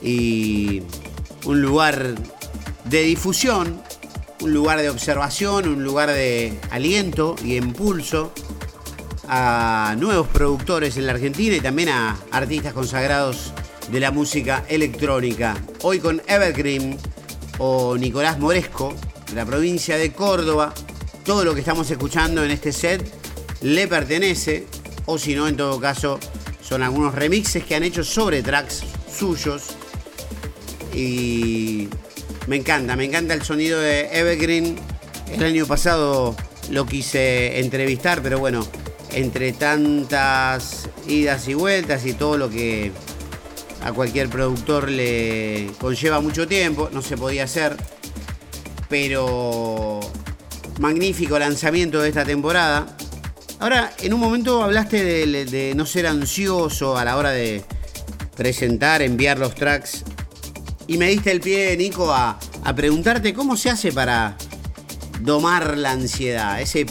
y 0.00 0.82
un 1.44 1.60
lugar 1.60 2.14
de 2.84 3.02
difusión, 3.02 3.82
un 4.42 4.54
lugar 4.54 4.80
de 4.80 4.90
observación, 4.90 5.66
un 5.66 5.82
lugar 5.82 6.08
de 6.10 6.56
aliento 6.70 7.34
y 7.44 7.56
impulso 7.56 8.32
a 9.26 9.96
nuevos 9.98 10.28
productores 10.28 10.96
en 10.96 11.06
la 11.06 11.14
Argentina 11.14 11.56
y 11.56 11.60
también 11.60 11.88
a 11.88 12.16
artistas 12.30 12.74
consagrados 12.74 13.51
de 13.92 14.00
la 14.00 14.10
música 14.10 14.64
electrónica. 14.70 15.54
Hoy 15.82 15.98
con 15.98 16.22
Evergreen 16.26 16.96
o 17.58 17.94
Nicolás 17.98 18.38
Moresco, 18.38 18.94
de 19.28 19.34
la 19.34 19.44
provincia 19.44 19.98
de 19.98 20.12
Córdoba. 20.12 20.72
Todo 21.26 21.44
lo 21.44 21.52
que 21.52 21.60
estamos 21.60 21.90
escuchando 21.90 22.42
en 22.42 22.50
este 22.50 22.72
set 22.72 23.06
le 23.60 23.86
pertenece, 23.86 24.66
o 25.04 25.18
si 25.18 25.34
no, 25.34 25.46
en 25.46 25.58
todo 25.58 25.78
caso, 25.78 26.18
son 26.62 26.82
algunos 26.82 27.14
remixes 27.14 27.64
que 27.64 27.74
han 27.74 27.82
hecho 27.82 28.02
sobre 28.02 28.42
tracks 28.42 28.82
suyos. 29.14 29.76
Y 30.94 31.86
me 32.46 32.56
encanta, 32.56 32.96
me 32.96 33.04
encanta 33.04 33.34
el 33.34 33.42
sonido 33.42 33.78
de 33.78 34.08
Evergreen. 34.10 34.74
El 35.30 35.44
año 35.44 35.66
pasado 35.66 36.34
lo 36.70 36.86
quise 36.86 37.60
entrevistar, 37.60 38.22
pero 38.22 38.38
bueno, 38.38 38.66
entre 39.10 39.52
tantas 39.52 40.88
idas 41.06 41.46
y 41.46 41.52
vueltas 41.52 42.06
y 42.06 42.14
todo 42.14 42.38
lo 42.38 42.48
que 42.48 42.90
a 43.84 43.92
cualquier 43.92 44.28
productor 44.28 44.90
le 44.90 45.70
conlleva 45.78 46.20
mucho 46.20 46.46
tiempo, 46.46 46.88
no 46.92 47.02
se 47.02 47.16
podía 47.16 47.44
hacer, 47.44 47.76
pero 48.88 50.00
magnífico 50.78 51.38
lanzamiento 51.38 52.00
de 52.00 52.08
esta 52.08 52.24
temporada. 52.24 52.96
Ahora, 53.58 53.92
en 54.00 54.12
un 54.12 54.20
momento 54.20 54.62
hablaste 54.62 55.02
de, 55.04 55.72
no 55.74 55.86
ser 55.86 56.06
ansioso 56.06 56.96
a 56.96 57.04
la 57.04 57.16
hora 57.16 57.30
de 57.30 57.64
presentar, 58.36 59.02
enviar 59.02 59.38
los 59.38 59.54
tracks, 59.54 60.04
y 60.86 60.98
me 60.98 61.08
diste 61.08 61.30
el 61.30 61.40
pie, 61.40 61.76
Nico, 61.76 62.12
a, 62.12 62.38
a 62.64 62.74
preguntarte 62.74 63.32
cómo 63.32 63.56
se 63.56 63.70
hace 63.70 63.92
para 63.92 64.36
domar 65.20 65.76
la 65.78 65.92
ansiedad, 65.92 66.60
ese 66.60 66.86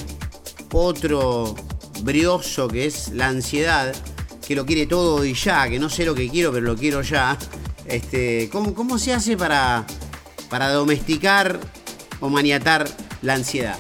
potro 0.69 1.55
brioso 2.03 2.67
que 2.67 2.85
es 2.85 3.09
la 3.09 3.27
ansiedad 3.27 3.93
que 4.45 4.55
lo 4.55 4.65
quiere 4.65 4.85
todo 4.85 5.23
y 5.25 5.33
ya, 5.33 5.69
que 5.69 5.79
no 5.79 5.89
sé 5.89 6.05
lo 6.05 6.15
que 6.15 6.29
quiero, 6.29 6.51
pero 6.51 6.65
lo 6.65 6.75
quiero 6.75 7.01
ya. 7.01 7.37
Este, 7.85 8.49
¿cómo, 8.51 8.73
¿Cómo 8.73 8.97
se 8.97 9.13
hace 9.13 9.37
para, 9.37 9.85
para 10.49 10.71
domesticar 10.71 11.59
o 12.19 12.29
maniatar 12.29 12.87
la 13.21 13.33
ansiedad? 13.33 13.77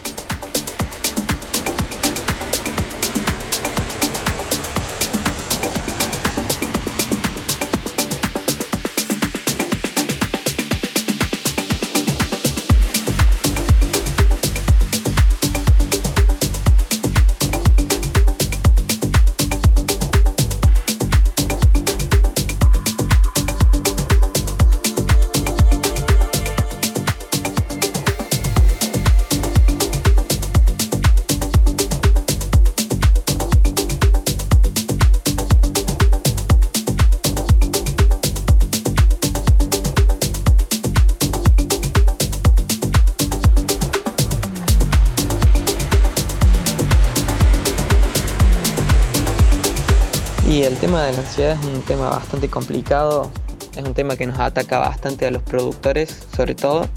Tema 50.81 51.03
de 51.03 51.11
la 51.13 51.19
ansiedad 51.19 51.59
es 51.61 51.65
un 51.67 51.83
tema 51.83 52.09
bastante 52.09 52.49
complicado, 52.49 53.29
es 53.75 53.83
un 53.83 53.93
tema 53.93 54.15
que 54.15 54.25
nos 54.25 54.39
ataca 54.39 54.79
bastante 54.79 55.27
a 55.27 55.31
los 55.31 55.43
productores, 55.43 56.25
sobre 56.35 56.55
todo. 56.55 56.89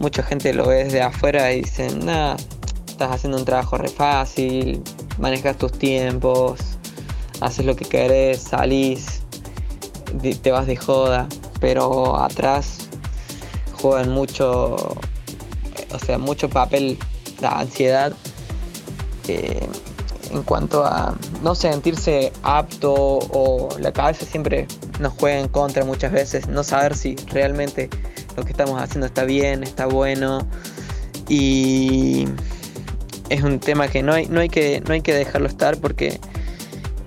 Mucha 0.00 0.24
gente 0.24 0.52
lo 0.52 0.66
ve 0.66 0.82
desde 0.82 1.00
afuera 1.00 1.52
y 1.52 1.60
dicen, 1.60 2.04
nada, 2.04 2.34
estás 2.88 3.12
haciendo 3.12 3.38
un 3.38 3.44
trabajo 3.44 3.78
re 3.78 3.86
fácil, 3.86 4.82
manejas 5.16 5.56
tus 5.56 5.70
tiempos, 5.70 6.58
haces 7.40 7.64
lo 7.64 7.76
que 7.76 7.84
querés, 7.84 8.40
salís, 8.40 9.22
te 10.42 10.50
vas 10.50 10.66
de 10.66 10.74
joda, 10.74 11.28
pero 11.60 12.16
atrás 12.16 12.88
juegan 13.80 14.10
mucho, 14.10 14.74
o 14.74 15.98
sea, 16.04 16.18
mucho 16.18 16.48
papel 16.48 16.98
la 17.40 17.60
ansiedad. 17.60 18.12
Eh, 19.28 19.68
en 20.34 20.42
cuanto 20.42 20.84
a 20.84 21.14
no 21.42 21.54
sentirse 21.54 22.32
apto 22.42 22.92
o 22.92 23.68
la 23.78 23.92
cabeza 23.92 24.26
siempre 24.26 24.66
nos 25.00 25.12
juega 25.14 25.38
en 25.38 25.48
contra 25.48 25.84
muchas 25.84 26.12
veces, 26.12 26.48
no 26.48 26.64
saber 26.64 26.96
si 26.96 27.16
realmente 27.32 27.88
lo 28.36 28.44
que 28.44 28.50
estamos 28.50 28.80
haciendo 28.80 29.06
está 29.06 29.24
bien, 29.24 29.62
está 29.62 29.86
bueno 29.86 30.46
y 31.28 32.26
es 33.28 33.42
un 33.42 33.60
tema 33.60 33.88
que 33.88 34.02
no 34.02 34.12
hay, 34.12 34.26
no 34.26 34.40
hay, 34.40 34.48
que, 34.48 34.82
no 34.86 34.92
hay 34.92 35.00
que 35.00 35.14
dejarlo 35.14 35.46
estar 35.48 35.78
porque 35.78 36.20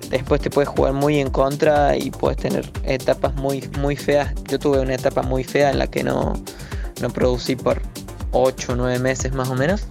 después 0.10 0.42
te 0.42 0.50
puedes 0.50 0.70
jugar 0.70 0.94
muy 0.94 1.20
en 1.20 1.30
contra 1.30 1.98
y 1.98 2.12
puedes 2.12 2.38
tener 2.38 2.70
etapas 2.84 3.36
muy, 3.36 3.70
muy 3.80 3.96
feas. 3.96 4.34
Yo 4.48 4.58
tuve 4.58 4.80
una 4.80 4.96
etapa 4.96 5.22
muy 5.22 5.44
fea 5.44 5.70
en 5.70 5.80
la 5.80 5.88
que 5.88 6.04
no, 6.04 6.34
no 7.02 7.10
producí 7.10 7.56
por 7.56 7.82
8 8.32 8.74
o 8.74 8.76
9 8.76 9.00
meses 9.00 9.34
más 9.34 9.50
o 9.50 9.56
menos 9.56 9.86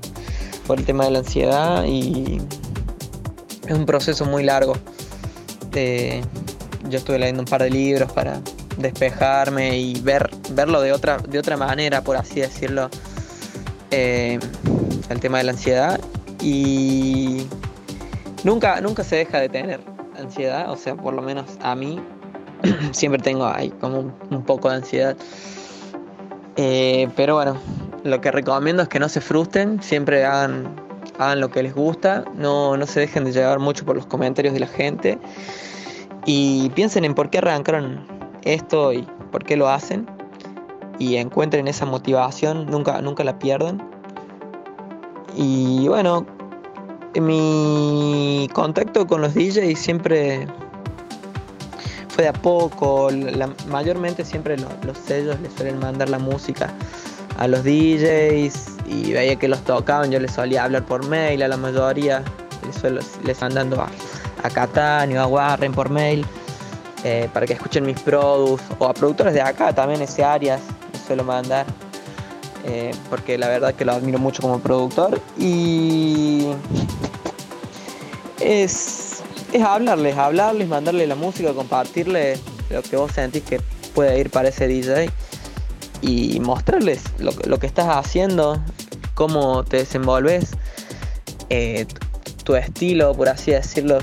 por 0.66 0.78
el 0.78 0.84
tema 0.84 1.04
de 1.04 1.12
la 1.12 1.18
ansiedad 1.20 1.84
y 1.84 2.40
es 3.66 3.74
un 3.74 3.86
proceso 3.86 4.24
muy 4.24 4.44
largo. 4.44 4.74
yo 5.72 6.98
estuve 6.98 7.18
leyendo 7.18 7.42
un 7.42 7.48
par 7.48 7.62
de 7.62 7.70
libros 7.70 8.12
para 8.12 8.40
despejarme 8.78 9.78
y 9.78 10.00
ver, 10.00 10.30
verlo 10.50 10.80
de 10.80 10.92
otra, 10.92 11.18
de 11.18 11.38
otra 11.38 11.56
manera, 11.56 12.02
por 12.02 12.16
así 12.16 12.40
decirlo, 12.40 12.88
eh, 13.90 14.38
el 15.08 15.20
tema 15.20 15.38
de 15.38 15.44
la 15.44 15.52
ansiedad. 15.52 16.00
Y 16.40 17.46
nunca, 18.44 18.80
nunca 18.80 19.02
se 19.04 19.16
deja 19.16 19.40
de 19.40 19.48
tener 19.48 19.80
ansiedad, 20.18 20.70
o 20.70 20.76
sea, 20.76 20.94
por 20.94 21.14
lo 21.14 21.22
menos 21.22 21.46
a 21.60 21.74
mí 21.74 22.00
siempre 22.92 23.20
tengo 23.20 23.46
ahí 23.46 23.70
como 23.80 24.12
un, 24.30 24.44
poco 24.44 24.70
de 24.70 24.76
ansiedad. 24.76 25.16
Eh, 26.56 27.08
pero 27.16 27.34
bueno, 27.34 27.58
lo 28.04 28.20
que 28.20 28.30
recomiendo 28.30 28.82
es 28.82 28.88
que 28.88 28.98
no 28.98 29.08
se 29.08 29.20
frustren, 29.20 29.82
siempre 29.82 30.24
hagan 30.24 30.85
hagan 31.18 31.40
lo 31.40 31.50
que 31.50 31.62
les 31.62 31.74
gusta, 31.74 32.24
no, 32.34 32.76
no 32.76 32.86
se 32.86 33.00
dejen 33.00 33.24
de 33.24 33.32
llevar 33.32 33.58
mucho 33.58 33.84
por 33.84 33.96
los 33.96 34.06
comentarios 34.06 34.54
de 34.54 34.60
la 34.60 34.66
gente 34.66 35.18
y 36.24 36.70
piensen 36.70 37.04
en 37.04 37.14
por 37.14 37.30
qué 37.30 37.38
arrancaron 37.38 38.06
esto 38.42 38.92
y 38.92 39.06
por 39.30 39.44
qué 39.44 39.56
lo 39.56 39.68
hacen 39.68 40.06
y 40.98 41.16
encuentren 41.16 41.68
esa 41.68 41.84
motivación, 41.84 42.66
nunca, 42.66 43.00
nunca 43.02 43.22
la 43.24 43.38
pierdan. 43.38 43.82
Y 45.36 45.86
bueno, 45.88 46.26
mi 47.14 48.48
contacto 48.52 49.06
con 49.06 49.20
los 49.20 49.34
DJs 49.34 49.78
siempre 49.78 50.46
fue 52.08 52.24
de 52.24 52.30
a 52.30 52.32
poco, 52.32 53.08
mayormente 53.68 54.24
siempre 54.24 54.56
los 54.56 54.98
sellos 55.04 55.38
les 55.40 55.52
suelen 55.52 55.78
mandar 55.78 56.08
la 56.08 56.18
música 56.18 56.72
a 57.38 57.46
los 57.46 57.62
DJs 57.62 58.75
y 58.88 59.12
veía 59.12 59.36
que 59.36 59.48
los 59.48 59.62
tocaban, 59.62 60.10
yo 60.10 60.20
les 60.20 60.32
solía 60.32 60.64
hablar 60.64 60.84
por 60.84 61.06
mail 61.06 61.42
a 61.42 61.48
la 61.48 61.56
mayoría, 61.56 62.22
les, 62.82 63.18
les 63.24 63.40
mandando 63.40 63.80
a, 63.80 63.88
a 64.42 64.50
Catania, 64.50 65.22
a 65.22 65.26
Warren 65.26 65.72
por 65.72 65.90
mail, 65.90 66.24
eh, 67.04 67.28
para 67.32 67.46
que 67.46 67.54
escuchen 67.54 67.84
mis 67.84 68.00
produce, 68.00 68.64
o 68.78 68.86
a 68.86 68.94
productores 68.94 69.34
de 69.34 69.40
acá 69.40 69.72
también, 69.72 70.02
ese 70.02 70.24
áreas, 70.24 70.60
les 70.92 71.02
suelo 71.02 71.24
mandar, 71.24 71.66
eh, 72.64 72.92
porque 73.10 73.38
la 73.38 73.48
verdad 73.48 73.74
que 73.74 73.84
lo 73.84 73.92
admiro 73.92 74.18
mucho 74.18 74.42
como 74.42 74.58
productor, 74.58 75.20
y 75.38 76.46
es, 78.40 79.22
es 79.52 79.62
hablarles, 79.62 80.16
hablarles, 80.16 80.68
mandarle 80.68 81.06
la 81.06 81.14
música, 81.14 81.52
compartirles 81.52 82.40
lo 82.70 82.82
que 82.82 82.96
vos 82.96 83.12
sentís 83.12 83.42
que 83.42 83.60
puede 83.94 84.18
ir 84.18 84.30
para 84.30 84.48
ese 84.48 84.66
DJ 84.66 85.10
y 86.02 86.40
mostrarles 86.40 87.02
lo, 87.18 87.58
que 87.58 87.66
estás 87.66 87.88
haciendo, 87.88 88.60
cómo 89.14 89.64
te 89.64 89.78
desenvolves, 89.78 90.52
eh, 91.50 91.86
tu 92.44 92.54
estilo, 92.54 93.12
por 93.14 93.28
así 93.28 93.50
decirlo, 93.50 93.98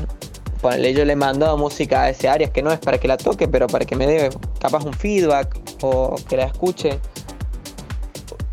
ponele, 0.62 0.94
yo 0.94 1.06
le 1.06 1.14
he 1.14 1.16
mandado 1.16 1.58
música 1.58 2.04
a 2.04 2.10
ese 2.10 2.30
Arias 2.30 2.52
que 2.52 2.62
no 2.62 2.72
es 2.72 2.80
para 2.80 2.98
que 2.98 3.08
la 3.08 3.18
toque, 3.18 3.48
pero 3.48 3.68
para 3.68 3.86
que 3.86 3.96
me 3.96 4.08
dé 4.08 4.30
capaz 4.60 4.84
un 4.86 4.94
feedback 4.94 5.58
o 5.82 6.16
que 6.28 6.38
la 6.38 6.46
escuche. 6.46 7.00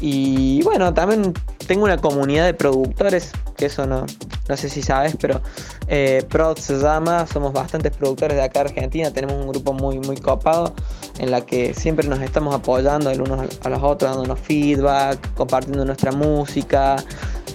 Y 0.01 0.63
bueno, 0.63 0.93
también 0.95 1.35
tengo 1.67 1.85
una 1.85 1.99
comunidad 1.99 2.47
de 2.47 2.55
productores, 2.55 3.33
eso 3.67 3.87
no, 3.87 4.07
no 4.49 4.57
sé 4.57 4.69
si 4.69 4.83
sabes, 4.83 5.17
pero 5.21 5.41
eh, 5.89 6.25
Prod 6.29 6.59
se 6.59 6.79
llama, 6.79 7.27
somos 7.27 7.53
bastantes 7.53 7.97
productores 7.97 8.37
de 8.37 8.43
acá 8.43 8.61
Argentina, 8.61 9.11
tenemos 9.13 9.37
un 9.37 9.49
grupo 9.49 9.73
muy, 9.73 9.99
muy 9.99 10.17
copado 10.17 10.75
en 11.19 11.31
la 11.31 11.41
que 11.43 11.75
siempre 11.75 12.09
nos 12.09 12.21
estamos 12.21 12.55
apoyando 12.55 13.11
el 13.11 13.21
unos 13.21 13.47
a 13.63 13.69
los 13.69 13.83
otros, 13.83 14.11
dándonos 14.11 14.41
feedback, 14.41 15.35
compartiendo 15.35 15.85
nuestra 15.85 16.13
música. 16.13 16.97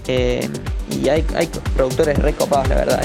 Eh, 0.08 0.48
y 0.92 1.10
hay, 1.10 1.26
hay 1.36 1.48
productores 1.76 2.20
recopados, 2.20 2.70
la 2.70 2.76
verdad. 2.76 3.02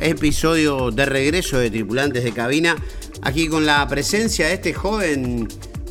Episodio 0.00 0.90
de 0.90 1.06
regreso 1.06 1.58
de 1.58 1.70
Tripulantes 1.70 2.24
de 2.24 2.32
Cabina, 2.32 2.76
aquí 3.22 3.48
con 3.48 3.66
la 3.66 3.86
presencia 3.88 4.48
de 4.48 4.54
este 4.54 4.74
joven 4.74 5.48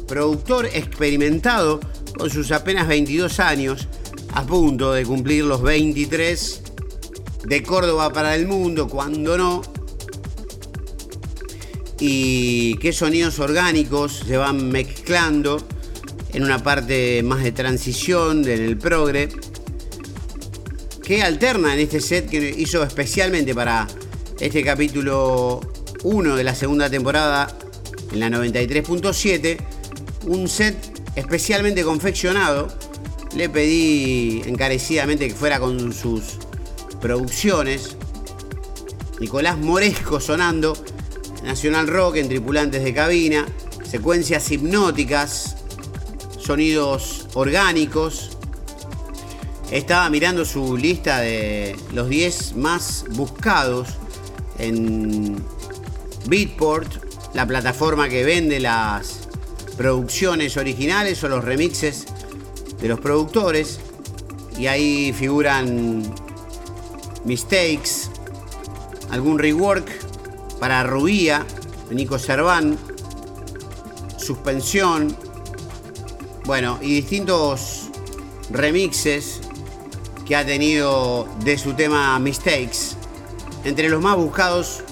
productor 0.08 0.68
experimentado 0.68 1.80
con 2.18 2.30
sus 2.30 2.52
apenas 2.52 2.88
22 2.88 3.40
años, 3.40 3.88
a 4.34 4.46
punto 4.46 4.94
de 4.94 5.06
cumplir 5.06 5.44
los 5.44 5.62
23 5.62 6.62
de 7.46 7.64
Córdoba 7.64 8.12
para 8.12 8.36
el 8.36 8.48
mundo, 8.48 8.88
cuando 8.88 9.38
no. 9.38 9.62
Y 12.00 12.76
qué 12.78 12.92
sonidos 12.92 13.40
orgánicos 13.40 14.24
se 14.28 14.38
van 14.38 14.70
mezclando 14.70 15.58
en 16.34 16.44
una 16.44 16.62
parte 16.62 17.24
más 17.24 17.44
de 17.44 17.52
transición 17.52 18.44
en 18.48 18.62
el 18.62 18.78
progre 18.78 19.30
que 21.06 21.22
alterna 21.22 21.76
en 21.76 21.82
este 21.82 22.02
set 22.02 22.28
que 22.28 22.56
hizo 22.58 22.84
especialmente 22.84 23.54
para 23.54 23.88
este 24.40 24.64
capítulo 24.64 25.62
1 26.04 26.36
de 26.36 26.44
la 26.44 26.56
segunda 26.56 26.90
temporada 26.90 27.56
en 28.12 28.20
la 28.20 28.30
93.7. 28.30 29.58
Un 30.26 30.48
set 30.48 30.76
especialmente 31.16 31.84
confeccionado. 31.84 32.68
Le 33.36 33.50
pedí 33.50 34.42
encarecidamente 34.48 35.28
que 35.28 35.36
fuera 35.36 35.60
con 35.60 35.94
sus 35.94 36.40
producciones. 37.00 37.96
Nicolás 39.20 39.60
Moresco 39.60 40.20
sonando. 40.20 40.76
Nacional 41.44 41.88
Rock 41.88 42.16
en 42.16 42.30
tripulantes 42.30 42.84
de 42.84 42.94
cabina. 42.96 43.46
Secuencias 43.88 44.50
hipnóticas. 44.52 45.58
Sonidos 46.40 47.28
orgánicos 47.36 48.35
estaba 49.72 50.10
mirando 50.10 50.46
su 50.46 50.78
lista 50.78 51.20
de 51.20 51.76
los 51.94 52.10
10 52.10 52.56
más 52.56 53.06
buscados 53.10 53.90
en 54.60 55.44
Beatport, 56.28 56.92
la 57.34 57.46
plataforma 57.46 58.08
que 58.08 58.24
vende 58.24 58.60
las 58.60 59.28
producciones 59.78 60.58
originales 60.58 61.24
o 61.24 61.30
los 61.30 61.44
remixes 61.44 62.06
de 62.80 62.88
los 62.88 63.00
productores. 63.00 63.80
Y 64.58 64.68
ahí 64.68 65.12
figuran 65.12 66.04
mistakes, 67.26 68.10
algún 69.10 69.38
rework 69.38 69.90
para 70.60 70.84
Rubía, 70.84 71.46
Nico 71.92 72.18
Serván, 72.18 72.78
suspensión, 74.18 75.16
bueno, 76.46 76.80
y 76.82 76.94
distintos 76.94 77.90
remixes 78.50 79.42
que 80.26 80.36
ha 80.36 80.46
tenido 80.46 81.28
de 81.44 81.58
su 81.58 81.74
tema 81.74 82.18
Mistakes. 82.20 82.96
Entre 83.64 83.90
los 83.90 84.02
más 84.02 84.16
buscados, 84.18 84.84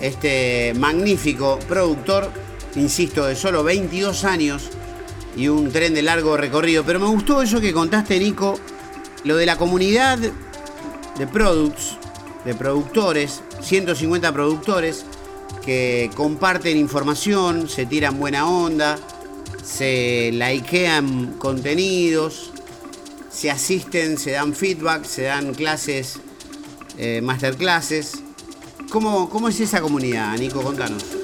este 0.00 0.72
magnífico 0.76 1.58
productor, 1.68 2.30
insisto, 2.76 3.26
de 3.26 3.36
solo 3.36 3.62
22 3.62 4.24
años 4.24 4.70
y 5.36 5.48
un 5.48 5.70
tren 5.70 5.94
de 5.94 6.02
largo 6.02 6.36
recorrido. 6.36 6.84
Pero 6.84 7.00
me 7.00 7.06
gustó 7.06 7.42
eso 7.42 7.60
que 7.60 7.72
contaste, 7.72 8.18
Nico, 8.18 8.58
lo 9.24 9.36
de 9.36 9.46
la 9.46 9.56
comunidad 9.56 10.18
de 10.18 11.26
products, 11.26 11.96
de 12.44 12.54
productores, 12.54 13.42
150 13.60 14.32
productores 14.32 15.04
que 15.64 16.10
comparten 16.14 16.76
información, 16.78 17.68
se 17.68 17.86
tiran 17.86 18.18
buena 18.18 18.48
onda, 18.48 18.98
se 19.62 20.30
likean 20.32 21.34
contenidos, 21.38 22.52
se 23.30 23.50
asisten, 23.50 24.18
se 24.18 24.32
dan 24.32 24.54
feedback, 24.54 25.04
se 25.04 25.22
dan 25.22 25.54
clases, 25.54 26.18
eh, 26.98 27.20
masterclasses. 27.22 28.14
¿Cómo, 28.90 29.28
¿Cómo 29.30 29.48
es 29.48 29.60
esa 29.60 29.80
comunidad, 29.80 30.36
Nico? 30.36 30.62
Contanos. 30.62 31.19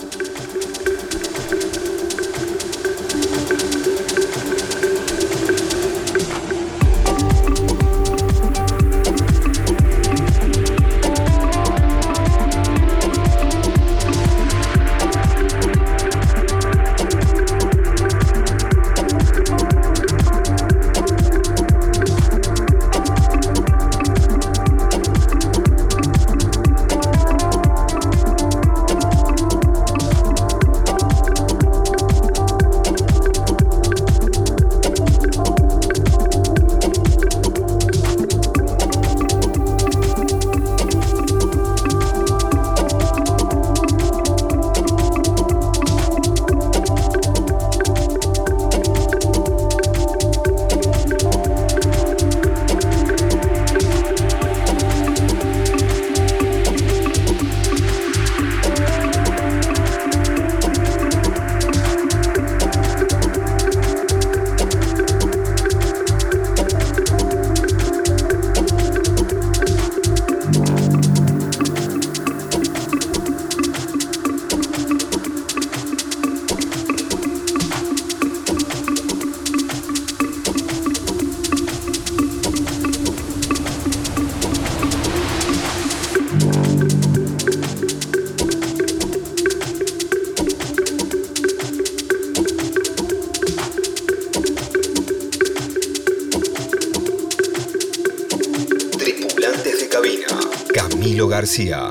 García. 101.25 101.91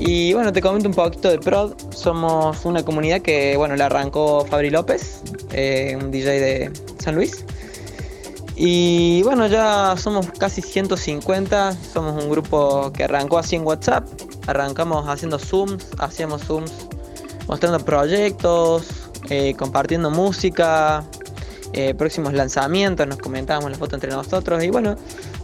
Y 0.00 0.32
bueno, 0.32 0.50
te 0.50 0.62
comento 0.62 0.88
un 0.88 0.94
poquito 0.94 1.28
de 1.28 1.38
Prod. 1.38 1.74
Somos 1.90 2.64
una 2.64 2.82
comunidad 2.82 3.20
que, 3.20 3.56
bueno, 3.58 3.76
la 3.76 3.86
arrancó 3.86 4.46
Fabri 4.46 4.70
López, 4.70 5.22
eh, 5.52 5.96
un 6.00 6.10
DJ 6.10 6.40
de 6.40 6.72
San 6.98 7.14
Luis. 7.14 7.45
Y 8.58 9.22
bueno, 9.22 9.46
ya 9.46 9.96
somos 9.98 10.30
casi 10.38 10.62
150, 10.62 11.76
somos 11.92 12.24
un 12.24 12.30
grupo 12.30 12.90
que 12.90 13.04
arrancó 13.04 13.36
así 13.38 13.54
en 13.54 13.66
WhatsApp, 13.66 14.08
arrancamos 14.46 15.06
haciendo 15.06 15.38
Zooms, 15.38 15.88
hacíamos 15.98 16.42
Zooms 16.44 16.72
mostrando 17.48 17.78
proyectos, 17.84 18.86
eh, 19.28 19.54
compartiendo 19.58 20.10
música, 20.10 21.04
eh, 21.74 21.92
próximos 21.92 22.32
lanzamientos, 22.32 23.06
nos 23.06 23.18
comentábamos 23.18 23.70
la 23.70 23.76
foto 23.76 23.94
entre 23.94 24.10
nosotros 24.10 24.64
y 24.64 24.70
bueno, 24.70 24.96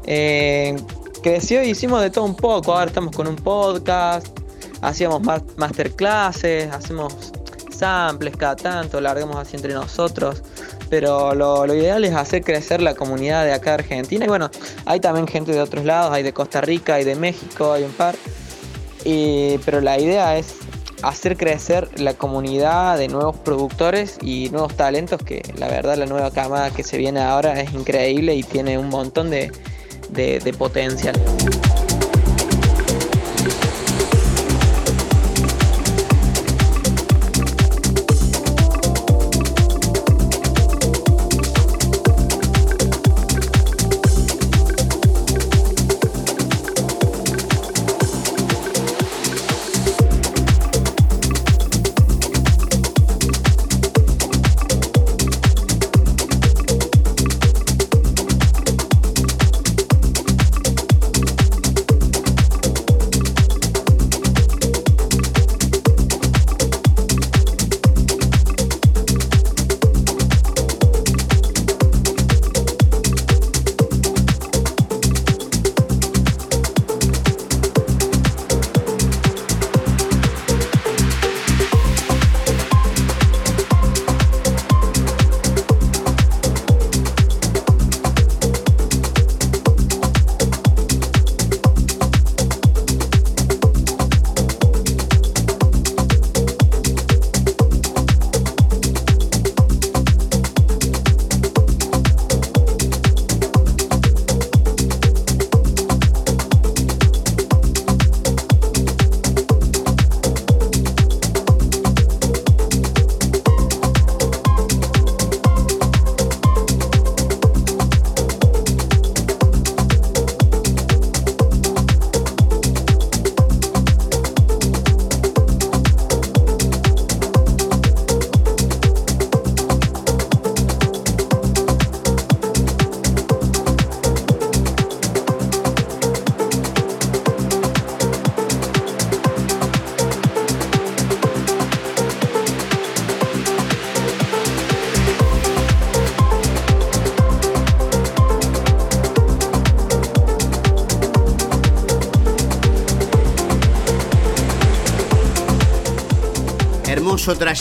eh, 0.06 0.74
creció 1.22 1.62
y 1.62 1.70
hicimos 1.70 2.00
de 2.00 2.08
todo 2.08 2.24
un 2.24 2.34
poco, 2.34 2.72
ahora 2.72 2.86
estamos 2.86 3.14
con 3.14 3.28
un 3.28 3.36
podcast, 3.36 4.26
hacíamos 4.80 5.20
masterclasses, 5.58 6.72
hacemos 6.72 7.14
samples 7.70 8.38
cada 8.38 8.56
tanto, 8.56 9.02
largamos 9.02 9.36
así 9.36 9.56
entre 9.56 9.74
nosotros 9.74 10.42
pero 10.92 11.34
lo, 11.34 11.74
ideal 11.74 12.04
es 12.04 12.12
hacer 12.12 12.42
crecer 12.44 12.82
la 12.82 12.94
comunidad 12.94 13.46
de 13.46 13.54
acá 13.54 13.70
de 13.70 13.74
Argentina. 13.76 14.26
Y 14.26 14.28
bueno, 14.28 14.50
hay 14.84 15.00
también 15.00 15.26
gente 15.26 15.50
de 15.50 15.58
otros 15.58 15.86
lados, 15.86 16.12
hay 16.12 16.22
de 16.22 16.34
Costa 16.34 16.60
Rica, 16.60 16.96
hay 16.96 17.04
de 17.04 17.14
México, 17.14 17.72
hay 17.72 17.84
un 17.84 17.92
par. 17.92 18.14
pero 19.64 19.80
la 19.80 19.98
idea 19.98 20.36
es 20.36 20.54
hacer 21.02 21.38
crecer 21.38 21.88
la 21.98 22.12
comunidad 22.12 22.98
de 22.98 23.08
nuevos 23.08 23.38
productores 23.38 24.18
y 24.20 24.50
nuevos 24.50 24.76
talentos, 24.76 25.22
que 25.22 25.40
la 25.56 25.68
verdad 25.68 25.96
la 25.96 26.04
nueva 26.04 26.30
camada 26.30 26.70
que 26.70 26.82
se 26.82 26.98
viene 26.98 27.20
ahora 27.20 27.58
es 27.58 27.72
increíble 27.72 28.34
y 28.34 28.42
tiene 28.42 28.76
un 28.76 28.90
montón 28.90 29.30
de, 29.30 29.50
de 30.10 30.54
potencial. 30.58 31.18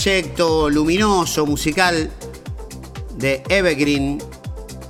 Trayecto 0.01 0.67
luminoso 0.67 1.45
musical 1.45 2.09
de 3.17 3.43
Evergreen, 3.49 4.17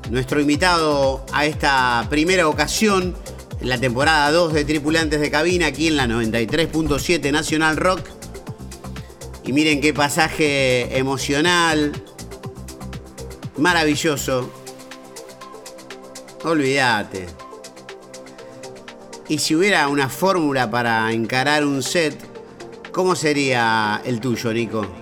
nuestro 0.10 0.40
invitado 0.40 1.26
a 1.34 1.46
esta 1.46 2.08
primera 2.10 2.48
ocasión 2.48 3.14
en 3.60 3.68
la 3.68 3.78
temporada 3.78 4.32
2 4.32 4.54
de 4.54 4.64
Tripulantes 4.64 5.20
de 5.20 5.30
Cabina, 5.30 5.66
aquí 5.66 5.88
en 5.88 5.98
la 5.98 6.08
93.7 6.08 7.30
Nacional 7.30 7.76
Rock. 7.76 8.08
Y 9.44 9.52
miren 9.52 9.82
qué 9.82 9.94
pasaje 9.94 10.98
emocional, 10.98 11.92
maravilloso. 13.58 14.50
Olvídate. 16.46 17.28
Y 19.28 19.40
si 19.40 19.56
hubiera 19.56 19.90
una 19.90 20.08
fórmula 20.08 20.72
para 20.72 21.12
encarar 21.12 21.66
un 21.66 21.84
set, 21.84 22.32
¿Cómo 22.92 23.16
sería 23.16 24.02
el 24.04 24.20
tuyo, 24.20 24.52
Nico? 24.52 25.01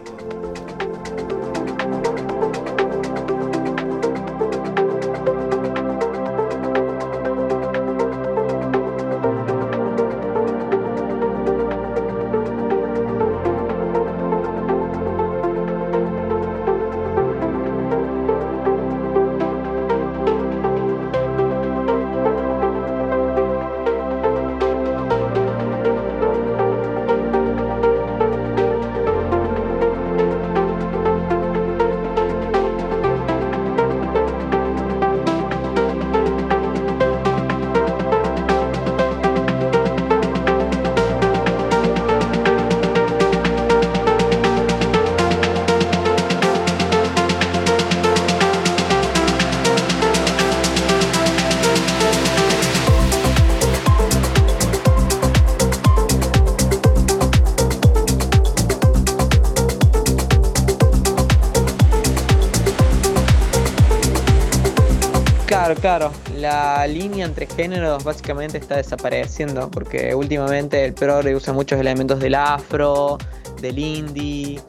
Línea 66.89 67.25
entre 67.25 67.47
géneros 67.47 68.03
básicamente 68.03 68.57
está 68.57 68.77
desapareciendo 68.77 69.69
porque 69.71 70.13
últimamente 70.13 70.85
el 70.85 70.93
progre 70.93 71.35
usa 71.35 71.53
muchos 71.53 71.79
elementos 71.79 72.19
del 72.19 72.35
afro, 72.35 73.17
del 73.61 73.79
indie, 73.79 74.59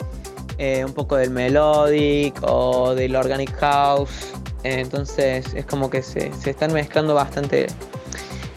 eh, 0.59 0.85
un 0.85 0.93
poco 0.93 1.17
del 1.17 1.31
melodic 1.31 2.35
o 2.43 2.95
del 2.95 3.17
organic 3.17 3.53
house. 3.59 4.33
entonces 4.63 5.55
es 5.55 5.65
como 5.65 5.89
que 5.89 6.03
se, 6.03 6.31
están 6.45 6.73
mezclando 6.73 7.15
bastante 7.15 7.67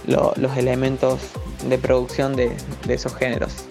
los 0.05 0.57
elementos 0.57 1.19
de 1.69 1.77
producción 1.77 2.35
de, 2.35 2.51
de 2.85 2.93
esos 2.93 3.15
géneros. 3.15 3.65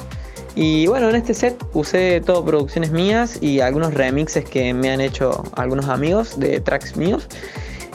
Y 0.55 0.87
bueno, 0.87 1.09
en 1.09 1.17
este 1.17 1.33
set 1.33 1.63
usé 1.73 2.21
todo 2.21 2.45
producciones 2.45 2.91
mías 2.91 3.39
y 3.41 3.61
algunos 3.61 3.95
remixes 3.95 4.45
que 4.45 4.75
me 4.75 4.91
han 4.91 5.01
hecho 5.01 5.43
algunos 5.57 5.89
amigos 5.89 6.39
de 6.39 6.61
tracks 6.61 6.97
míos. 6.97 7.27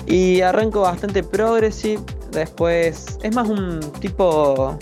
Y 0.08 0.42
arranco 0.42 0.82
bastante 0.82 1.22
progressive. 1.22 2.02
Después 2.32 3.20
es 3.22 3.36
más 3.36 3.48
un 3.50 3.80
tipo 4.00 4.78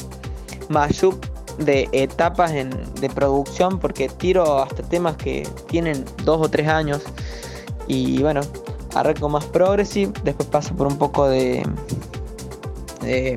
mashup 0.69 1.15
de 1.57 1.87
etapas 1.93 2.51
de 2.51 3.09
producción 3.13 3.79
porque 3.79 4.09
tiro 4.09 4.63
hasta 4.63 4.83
temas 4.83 5.15
que 5.17 5.47
tienen 5.67 6.05
dos 6.23 6.41
o 6.41 6.49
tres 6.49 6.67
años. 6.67 7.01
Y 7.87 8.21
bueno, 8.21 8.41
arranco 8.93 9.27
más 9.29 9.45
progressive. 9.45 10.13
Después 10.23 10.47
paso 10.49 10.75
por 10.75 10.87
un 10.87 10.97
poco 10.97 11.27
de, 11.27 11.67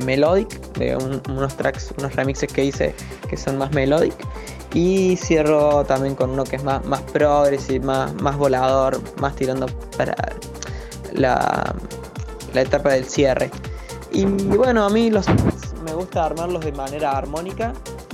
melodic, 0.04 0.60
de 0.74 0.96
unos 0.96 1.56
tracks, 1.56 1.92
unos 1.98 2.14
remixes 2.14 2.52
que 2.52 2.64
hice 2.64 2.94
que 3.28 3.36
son 3.36 3.56
más 3.56 3.72
melodic. 3.72 4.14
Y 4.74 5.16
cierro 5.16 5.84
también 5.84 6.14
con 6.14 6.30
uno 6.30 6.44
que 6.44 6.56
es 6.56 6.64
más, 6.64 6.84
más 6.84 7.00
progressive, 7.00 7.80
más, 7.80 8.12
más 8.20 8.36
volador, 8.36 9.00
más 9.18 9.34
tirando 9.34 9.66
para 9.96 10.14
la, 11.12 11.74
etapa 12.54 12.90
del 12.90 13.04
cierre. 13.04 13.50
Y 14.12 14.24
bueno, 14.24 14.84
a 14.84 14.90
mí 14.90 15.10
me 15.84 15.94
gusta 15.94 16.24
armarlos 16.24 16.64
de 16.64 16.72
manera 16.72 17.16
armónica, 17.16 17.72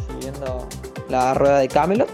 siguiendo 0.08 0.66
la 1.08 1.34
rueda 1.34 1.58
de 1.58 1.68
Camelot. 1.68 2.08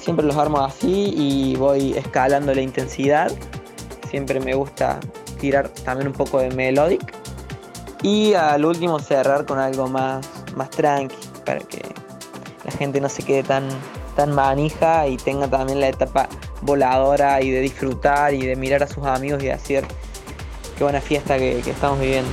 Siempre 0.00 0.24
los 0.24 0.36
armo 0.36 0.60
así 0.60 1.12
y 1.16 1.56
voy 1.56 1.94
escalando 1.94 2.54
la 2.54 2.60
intensidad. 2.60 3.32
Siempre 4.10 4.38
me 4.40 4.54
gusta 4.54 5.00
tirar 5.40 5.68
también 5.68 6.08
un 6.08 6.14
poco 6.14 6.38
de 6.38 6.50
melodic. 6.50 7.14
Y 8.02 8.34
al 8.34 8.64
último 8.64 8.98
cerrar 8.98 9.46
con 9.46 9.58
algo 9.58 9.88
más, 9.88 10.28
más 10.54 10.70
tranqui, 10.70 11.16
para 11.44 11.60
que 11.60 11.82
la 12.64 12.70
gente 12.72 13.00
no 13.00 13.08
se 13.08 13.22
quede 13.22 13.42
tan, 13.42 13.66
tan 14.14 14.32
manija 14.32 15.08
y 15.08 15.16
tenga 15.16 15.48
también 15.48 15.80
la 15.80 15.88
etapa 15.88 16.28
voladora 16.62 17.40
y 17.42 17.50
de 17.50 17.60
disfrutar 17.60 18.34
y 18.34 18.46
de 18.46 18.56
mirar 18.56 18.82
a 18.82 18.86
sus 18.86 19.04
amigos 19.04 19.42
y 19.42 19.46
decir 19.46 19.84
qué 20.76 20.84
buena 20.84 21.00
fiesta 21.00 21.38
que 21.38 21.58
estamos 21.58 22.00
viviendo. 22.00 22.30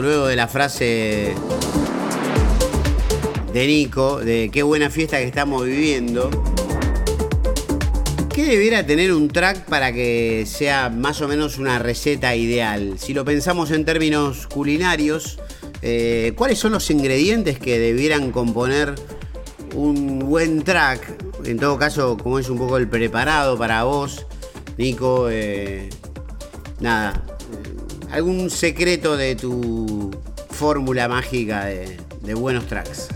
Luego 0.00 0.26
de 0.26 0.36
la 0.36 0.46
frase 0.46 1.34
de 3.52 3.66
Nico, 3.66 4.20
de 4.20 4.48
qué 4.52 4.62
buena 4.62 4.90
fiesta 4.90 5.18
que 5.18 5.24
estamos 5.24 5.64
viviendo. 5.64 6.30
¿Qué 8.32 8.44
debiera 8.44 8.86
tener 8.86 9.12
un 9.12 9.28
track 9.28 9.66
para 9.66 9.92
que 9.92 10.44
sea 10.46 10.88
más 10.88 11.20
o 11.20 11.28
menos 11.28 11.58
una 11.58 11.78
receta 11.80 12.36
ideal? 12.36 12.98
Si 12.98 13.12
lo 13.12 13.24
pensamos 13.24 13.72
en 13.72 13.84
términos 13.84 14.46
culinarios, 14.46 15.38
eh, 15.82 16.32
¿cuáles 16.36 16.58
son 16.58 16.72
los 16.72 16.88
ingredientes 16.90 17.58
que 17.58 17.78
debieran 17.78 18.30
componer 18.30 18.94
un 19.74 20.20
buen 20.20 20.62
track? 20.62 21.24
En 21.44 21.58
todo 21.58 21.76
caso, 21.76 22.16
como 22.16 22.38
es 22.38 22.48
un 22.48 22.58
poco 22.58 22.76
el 22.76 22.88
preparado 22.88 23.58
para 23.58 23.82
vos, 23.82 24.26
Nico, 24.78 25.28
eh, 25.28 25.90
nada, 26.78 27.24
algún 28.12 28.50
secreto 28.50 29.16
de 29.16 29.36
tu 29.36 30.10
fórmula 30.50 31.08
mágica 31.08 31.66
de, 31.66 32.34
buenos 32.34 32.66
tracks. 32.66 33.08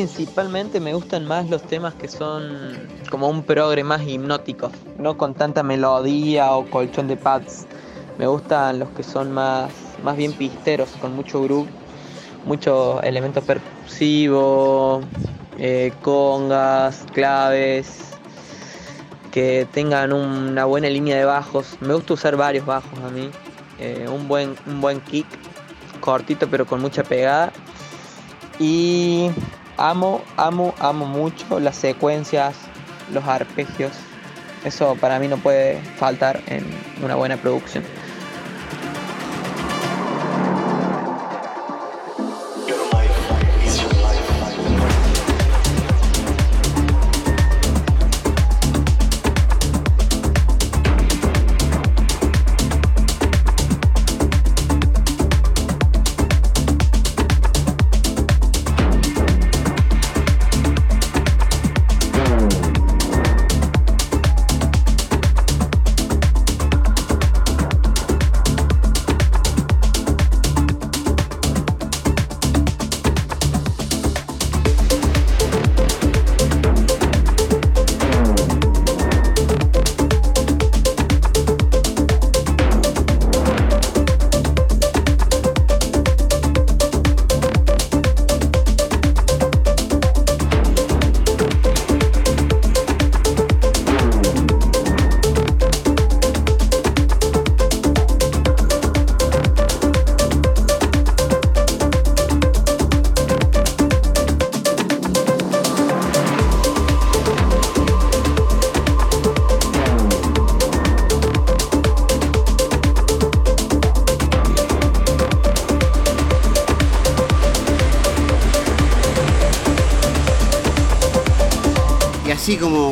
Principalmente 0.00 0.80
me 0.80 0.94
gustan 0.94 1.26
más 1.26 1.50
los 1.50 1.60
temas 1.60 1.92
que 1.92 2.08
son 2.08 2.88
como 3.10 3.28
un 3.28 3.42
progre 3.42 3.84
más 3.84 4.00
hipnótico, 4.00 4.70
no 4.96 5.18
con 5.18 5.34
tanta 5.34 5.62
melodía 5.62 6.52
o 6.52 6.64
colchón 6.64 7.06
de 7.06 7.18
pads. 7.18 7.66
Me 8.16 8.26
gustan 8.26 8.78
los 8.78 8.88
que 8.90 9.02
son 9.02 9.30
más, 9.30 9.70
más 10.02 10.16
bien 10.16 10.32
pisteros, 10.32 10.88
con 11.02 11.14
mucho 11.14 11.42
groove, 11.42 11.68
muchos 12.46 13.02
elementos 13.02 13.44
percusivos, 13.44 15.04
eh, 15.58 15.92
congas, 16.00 17.04
claves, 17.12 18.12
que 19.30 19.68
tengan 19.70 20.14
una 20.14 20.64
buena 20.64 20.88
línea 20.88 21.18
de 21.18 21.26
bajos. 21.26 21.76
Me 21.80 21.92
gusta 21.92 22.14
usar 22.14 22.36
varios 22.36 22.64
bajos 22.64 22.98
a 23.00 23.10
mí. 23.10 23.28
Eh, 23.78 24.06
un, 24.10 24.26
buen, 24.28 24.56
un 24.66 24.80
buen 24.80 25.02
kick, 25.02 25.26
cortito 26.00 26.48
pero 26.48 26.64
con 26.64 26.80
mucha 26.80 27.02
pegada 27.02 27.52
y 28.58 29.30
amo, 29.80 30.22
amo, 30.36 30.74
amo 30.78 31.06
mucho 31.06 31.58
las 31.58 31.76
secuencias, 31.76 32.54
los 33.12 33.24
arpegios 33.24 33.92
Eso 34.64 34.94
para 34.94 35.18
mí 35.18 35.26
no 35.26 35.38
puede 35.38 35.80
faltar 35.96 36.42
en 36.46 36.64
una 37.02 37.16
buena 37.16 37.38
producción. 37.38 37.82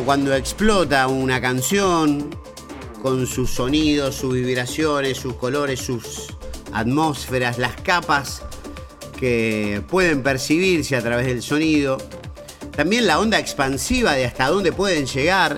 Cuando 0.09 0.33
explota 0.33 1.07
una 1.07 1.39
canción 1.39 2.31
con 2.99 3.27
sus 3.27 3.51
sonidos, 3.51 4.15
sus 4.15 4.33
vibraciones, 4.33 5.19
sus 5.19 5.35
colores, 5.35 5.81
sus 5.81 6.35
atmósferas, 6.73 7.59
las 7.59 7.75
capas 7.75 8.41
que 9.19 9.83
pueden 9.87 10.23
percibirse 10.23 10.95
a 10.95 11.03
través 11.03 11.27
del 11.27 11.43
sonido. 11.43 11.99
También 12.75 13.05
la 13.05 13.19
onda 13.19 13.37
expansiva 13.37 14.13
de 14.13 14.25
hasta 14.25 14.47
dónde 14.47 14.71
pueden 14.71 15.05
llegar. 15.05 15.57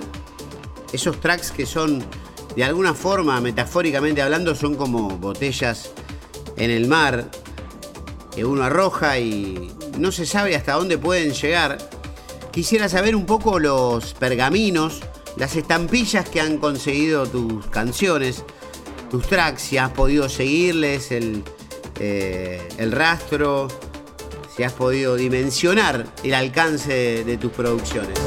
Esos 0.92 1.18
tracks 1.18 1.50
que 1.50 1.64
son, 1.64 2.04
de 2.54 2.62
alguna 2.62 2.92
forma, 2.92 3.40
metafóricamente 3.40 4.20
hablando, 4.20 4.54
son 4.54 4.74
como 4.74 5.16
botellas 5.16 5.92
en 6.58 6.70
el 6.70 6.88
mar 6.88 7.30
que 8.34 8.44
uno 8.44 8.64
arroja 8.64 9.18
y 9.18 9.72
no 9.96 10.12
se 10.12 10.26
sabe 10.26 10.56
hasta 10.56 10.74
dónde 10.74 10.98
pueden 10.98 11.32
llegar 11.32 11.81
quisiera 12.52 12.88
saber 12.88 13.16
un 13.16 13.26
poco 13.26 13.58
los 13.58 14.14
pergaminos, 14.14 15.00
las 15.36 15.56
estampillas 15.56 16.28
que 16.28 16.40
han 16.40 16.58
conseguido 16.58 17.26
tus 17.26 17.66
canciones, 17.68 18.44
tus 19.10 19.26
tracks, 19.26 19.62
si 19.62 19.78
has 19.78 19.90
podido 19.90 20.28
seguirles 20.28 21.10
el, 21.10 21.42
eh, 21.98 22.60
rastro, 22.90 23.68
si 24.54 24.62
has 24.62 24.72
podido 24.72 25.16
dimensionar 25.16 26.06
el 26.22 26.34
alcance 26.34 27.24
de 27.24 27.36
tus 27.38 27.52
producciones. 27.52 28.18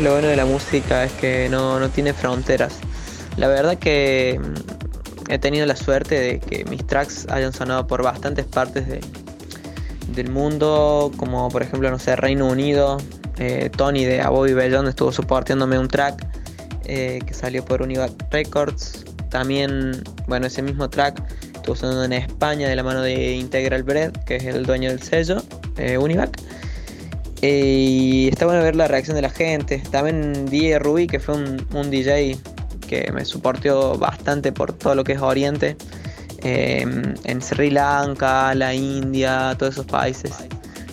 Lo 0.00 0.12
bueno 0.12 0.28
de 0.28 0.36
la 0.36 0.44
música, 0.44 1.04
es 1.04 1.12
que 1.12 1.48
no, 1.48 1.88
tiene 1.90 2.12
fronteras. 2.12 2.78
La 3.36 3.48
verdad 3.48 3.78
que 3.78 4.40
mm, 4.40 5.30
he 5.30 5.38
tenido 5.38 5.66
la 5.66 5.76
suerte 5.76 6.18
de 6.18 6.40
que 6.40 6.64
mis 6.64 6.84
tracks 6.86 7.26
hayan 7.30 7.52
sonado 7.52 7.86
por 7.86 8.02
bastantes 8.02 8.44
partes 8.44 8.84
del 10.08 10.30
mundo, 10.30 11.12
como 11.16 11.48
por 11.48 11.62
ejemplo, 11.62 11.90
no 11.90 11.98
sé, 11.98 12.16
Reino 12.16 12.48
Unido. 12.48 12.98
Eh, 13.38 13.70
Tony 13.76 14.04
de 14.04 14.20
Aboy 14.20 14.52
Bellón 14.52 14.86
estuvo 14.86 15.10
soportándome 15.10 15.76
un 15.78 15.88
track 15.88 16.24
eh, 16.84 17.20
que 17.26 17.34
salió 17.34 17.64
por 17.64 17.82
Univac 17.82 18.12
Records. 18.30 19.04
También, 19.30 20.02
bueno, 20.26 20.46
ese 20.46 20.62
mismo 20.62 20.90
track 20.90 21.22
estuvo 21.54 21.76
sonando 21.76 22.04
en 22.04 22.12
España 22.12 22.68
de 22.68 22.76
la 22.76 22.82
mano 22.82 23.02
de 23.02 23.34
Integral 23.34 23.82
Bread, 23.82 24.12
que 24.24 24.36
es 24.36 24.44
el 24.44 24.66
dueño 24.66 24.90
del 24.90 25.02
sello, 25.02 25.42
eh, 25.76 25.98
Univac 25.98 26.43
y 27.46 28.28
está 28.28 28.46
bueno 28.46 28.62
ver 28.62 28.74
la 28.74 28.88
reacción 28.88 29.16
de 29.16 29.22
la 29.22 29.28
gente. 29.28 29.82
También 29.90 30.46
DJ 30.46 30.78
Ruby, 30.78 31.06
que 31.06 31.20
fue 31.20 31.34
un, 31.34 31.90
DJ 31.90 32.38
que 32.88 33.12
me 33.12 33.22
soportó 33.26 33.98
bastante 33.98 34.50
por 34.50 34.72
todo 34.72 34.94
lo 34.94 35.04
que 35.04 35.12
es 35.12 35.20
Oriente. 35.20 35.76
Em, 36.38 37.14
en 37.24 37.42
Sri 37.42 37.70
Lanka, 37.70 38.54
la 38.54 38.72
India, 38.72 39.54
todos 39.58 39.74
esos 39.74 39.84
países. 39.84 40.32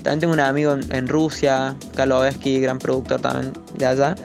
También 0.03 0.19
tengo 0.19 0.33
un 0.33 0.41
amigo 0.41 0.77
en, 0.89 1.07
Rusia, 1.07 1.75
Kalovsky, 1.95 2.59
gran 2.59 2.79
productor 2.79 3.21
también 3.21 3.53
de 3.77 3.85
allá. 3.85 4.15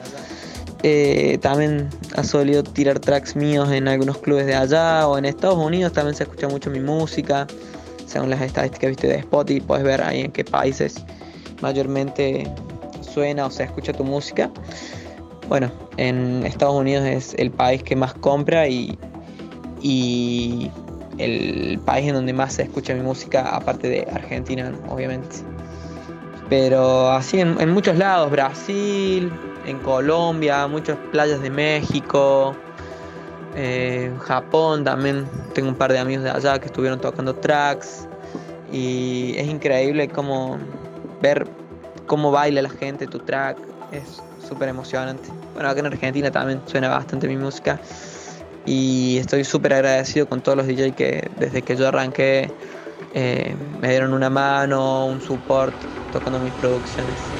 Eh, 0.83 1.37
también 1.41 1.89
ha 2.15 2.23
solido 2.23 2.61
tirar 2.61 2.99
tracks 2.99 3.37
míos 3.37 3.71
en 3.71 3.87
algunos 3.87 4.17
clubes 4.17 4.45
de 4.45 4.55
allá 4.55 5.07
o 5.07 5.17
en 5.17 5.25
Estados 5.25 5.57
Unidos 5.57 5.93
también 5.93 6.15
se 6.15 6.23
escucha 6.23 6.49
mucho 6.49 6.69
mi 6.69 6.81
música. 6.81 7.47
Según 8.05 8.29
las 8.29 8.41
estadísticas 8.41 8.89
¿viste? 8.89 9.07
de 9.07 9.15
Spotify, 9.15 9.61
puedes 9.61 9.85
ver 9.85 10.01
ahí 10.01 10.21
en 10.21 10.31
qué 10.31 10.43
países 10.43 11.05
mayormente 11.61 12.49
suena 13.01 13.45
o 13.45 13.49
se 13.49 13.63
escucha 13.63 13.93
tu 13.93 14.03
música. 14.03 14.49
Bueno, 15.47 15.71
en 15.97 16.45
Estados 16.45 16.75
Unidos 16.75 17.05
es 17.05 17.33
el 17.35 17.51
país 17.51 17.81
que 17.81 17.95
más 17.95 18.13
compra 18.13 18.67
y, 18.67 18.97
y 19.81 20.69
el 21.17 21.79
país 21.85 22.07
en 22.07 22.15
donde 22.15 22.33
más 22.33 22.53
se 22.53 22.63
escucha 22.63 22.93
mi 22.93 23.01
música, 23.01 23.55
aparte 23.55 23.89
de 23.89 24.07
Argentina, 24.13 24.71
obviamente. 24.89 25.37
Pero 26.49 27.09
así 27.11 27.39
en, 27.39 27.69
muchos 27.71 27.97
lados, 27.97 28.31
Brasil, 28.31 29.31
en 29.65 29.79
Colombia, 29.79 30.67
muchas 30.67 30.97
playas 31.11 31.41
de 31.41 31.49
México, 31.49 32.55
eh, 33.55 34.11
Japón 34.19 34.83
también, 34.83 35.27
tengo 35.53 35.69
un 35.69 35.75
par 35.75 35.91
de 35.91 35.99
amigos 35.99 36.23
de 36.23 36.29
allá 36.29 36.59
que 36.59 36.67
estuvieron 36.67 37.01
tocando 37.01 37.35
tracks 37.35 38.07
y 38.71 39.33
es 39.37 39.47
increíble 39.47 40.07
cómo 40.07 40.57
ver 41.21 41.47
cómo 42.05 42.31
baila 42.31 42.61
la 42.61 42.69
gente 42.69 43.07
tu 43.07 43.19
track 43.19 43.57
es 43.91 44.21
súper 44.47 44.69
emocionante. 44.69 45.29
Bueno, 45.53 45.69
acá 45.69 45.79
en 45.79 45.87
Argentina 45.87 46.31
también 46.31 46.61
suena 46.65 46.89
bastante 46.89 47.27
mi 47.27 47.37
música 47.37 47.79
y 48.65 49.17
estoy 49.17 49.43
súper 49.43 49.73
agradecido 49.73 50.27
con 50.27 50.41
todos 50.41 50.57
los 50.57 50.67
DJs 50.67 50.95
que 50.95 51.29
desde 51.39 51.61
que 51.61 51.75
yo 51.75 51.87
arranqué 51.87 52.51
eh, 53.13 53.55
me 53.79 53.89
dieron 53.89 54.13
una 54.13 54.29
mano, 54.29 55.07
un 55.07 55.21
support 55.21 55.75
tocando 56.11 56.39
mis 56.39 56.53
producciones. 56.53 57.33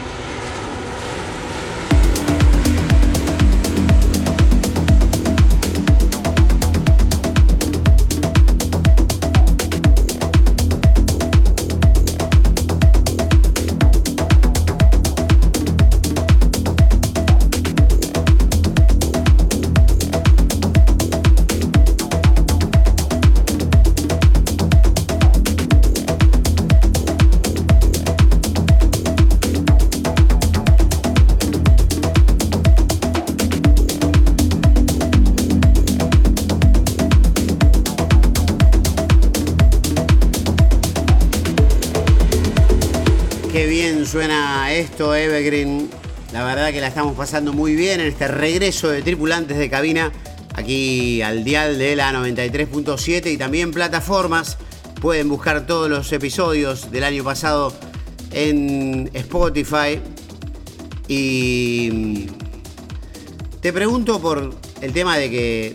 La 46.82 46.88
estamos 46.88 47.16
pasando 47.16 47.54
muy 47.54 47.76
bien 47.76 48.00
en 48.00 48.08
este 48.08 48.28
regreso 48.28 48.90
de 48.90 49.02
tripulantes 49.02 49.58
de 49.58 49.70
cabina 49.70 50.12
aquí 50.54 51.22
al 51.22 51.44
dial 51.44 51.78
de 51.78 51.96
la 51.96 52.12
93.7 52.12 53.32
y 53.32 53.38
también 53.38 53.72
plataformas. 53.72 54.58
Pueden 55.02 55.30
buscar 55.30 55.66
todos 55.66 55.90
los 55.90 56.12
episodios 56.12 56.92
del 56.92 57.04
año 57.04 57.24
pasado 57.24 57.74
en 58.32 59.10
Spotify. 59.14 60.00
Y 61.08 61.90
mm, 61.92 62.26
te 63.62 63.74
pregunto 63.74 64.20
por 64.20 64.54
el 64.82 64.94
tema 64.94 65.18
de 65.18 65.30
que 65.30 65.74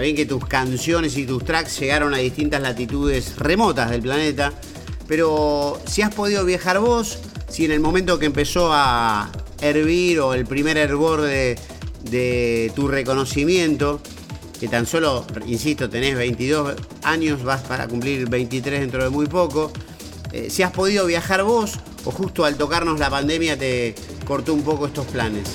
bien 0.00 0.16
que 0.16 0.26
tus 0.26 0.44
canciones 0.46 1.16
y 1.16 1.26
tus 1.26 1.44
tracks 1.44 1.78
llegaron 1.78 2.14
a 2.14 2.18
distintas 2.18 2.60
latitudes 2.60 3.36
remotas 3.36 3.90
del 3.90 4.02
planeta, 4.02 4.52
pero 5.06 5.80
si 5.86 6.02
has 6.02 6.14
podido 6.14 6.44
viajar 6.44 6.80
vos, 6.80 7.18
si 7.48 7.64
en 7.64 7.72
el 7.72 7.80
momento 7.80 8.18
que 8.18 8.26
empezó 8.26 8.70
a 8.72 9.30
hervir 9.62 10.20
o 10.20 10.34
el 10.34 10.44
primer 10.44 10.76
hervor 10.76 11.22
de, 11.22 11.58
de 12.10 12.70
tu 12.74 12.88
reconocimiento, 12.88 14.00
que 14.60 14.68
tan 14.68 14.86
solo, 14.86 15.24
insisto, 15.46 15.88
tenés 15.88 16.16
22 16.16 16.74
años, 17.02 17.42
vas 17.42 17.62
para 17.62 17.88
cumplir 17.88 18.28
23 18.28 18.80
dentro 18.80 19.02
de 19.02 19.10
muy 19.10 19.26
poco, 19.26 19.72
eh, 20.32 20.48
si 20.50 20.62
has 20.62 20.72
podido 20.72 21.06
viajar 21.06 21.42
vos 21.42 21.78
o 22.04 22.10
justo 22.10 22.44
al 22.44 22.56
tocarnos 22.56 22.98
la 22.98 23.10
pandemia 23.10 23.58
te 23.58 23.94
cortó 24.26 24.54
un 24.54 24.62
poco 24.62 24.86
estos 24.86 25.06
planes. 25.06 25.48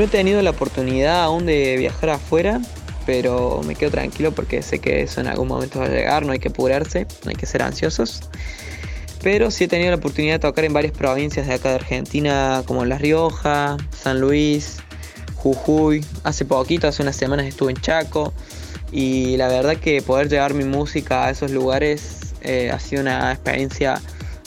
No 0.00 0.06
he 0.06 0.08
tenido 0.08 0.40
la 0.40 0.48
oportunidad 0.48 1.22
aún 1.24 1.44
de 1.44 1.76
viajar 1.76 2.08
afuera, 2.08 2.62
pero 3.04 3.60
me 3.66 3.74
quedo 3.74 3.90
tranquilo 3.90 4.32
porque 4.32 4.62
sé 4.62 4.78
que 4.78 5.02
eso 5.02 5.20
en 5.20 5.26
algún 5.26 5.46
momento 5.46 5.78
va 5.78 5.84
a 5.84 5.88
llegar, 5.90 6.24
no 6.24 6.32
hay 6.32 6.38
que 6.38 6.48
apurarse, 6.48 7.06
no 7.22 7.28
hay 7.28 7.36
que 7.36 7.44
ser 7.44 7.60
ansiosos. 7.60 8.22
Pero 9.22 9.50
sí 9.50 9.64
he 9.64 9.68
tenido 9.68 9.90
la 9.90 9.98
oportunidad 9.98 10.36
de 10.36 10.38
tocar 10.38 10.64
en 10.64 10.72
varias 10.72 10.94
provincias 10.94 11.46
de 11.46 11.52
acá 11.52 11.68
de 11.68 11.74
Argentina, 11.74 12.62
como 12.64 12.86
La 12.86 12.96
Rioja, 12.96 13.76
San 13.90 14.22
Luis, 14.22 14.78
Jujuy. 15.34 16.02
Hace 16.24 16.46
poquito, 16.46 16.88
hace 16.88 17.02
unas 17.02 17.16
semanas 17.16 17.44
estuve 17.44 17.72
en 17.72 17.76
Chaco. 17.82 18.32
Y 18.90 19.36
la 19.36 19.48
verdad 19.48 19.76
que 19.76 20.00
poder 20.00 20.30
llevar 20.30 20.54
mi 20.54 20.64
música 20.64 21.26
a 21.26 21.30
esos 21.30 21.50
lugares 21.50 22.32
eh, 22.40 22.70
ha 22.72 22.80
sido 22.80 23.02
una 23.02 23.32
experiencia 23.32 24.00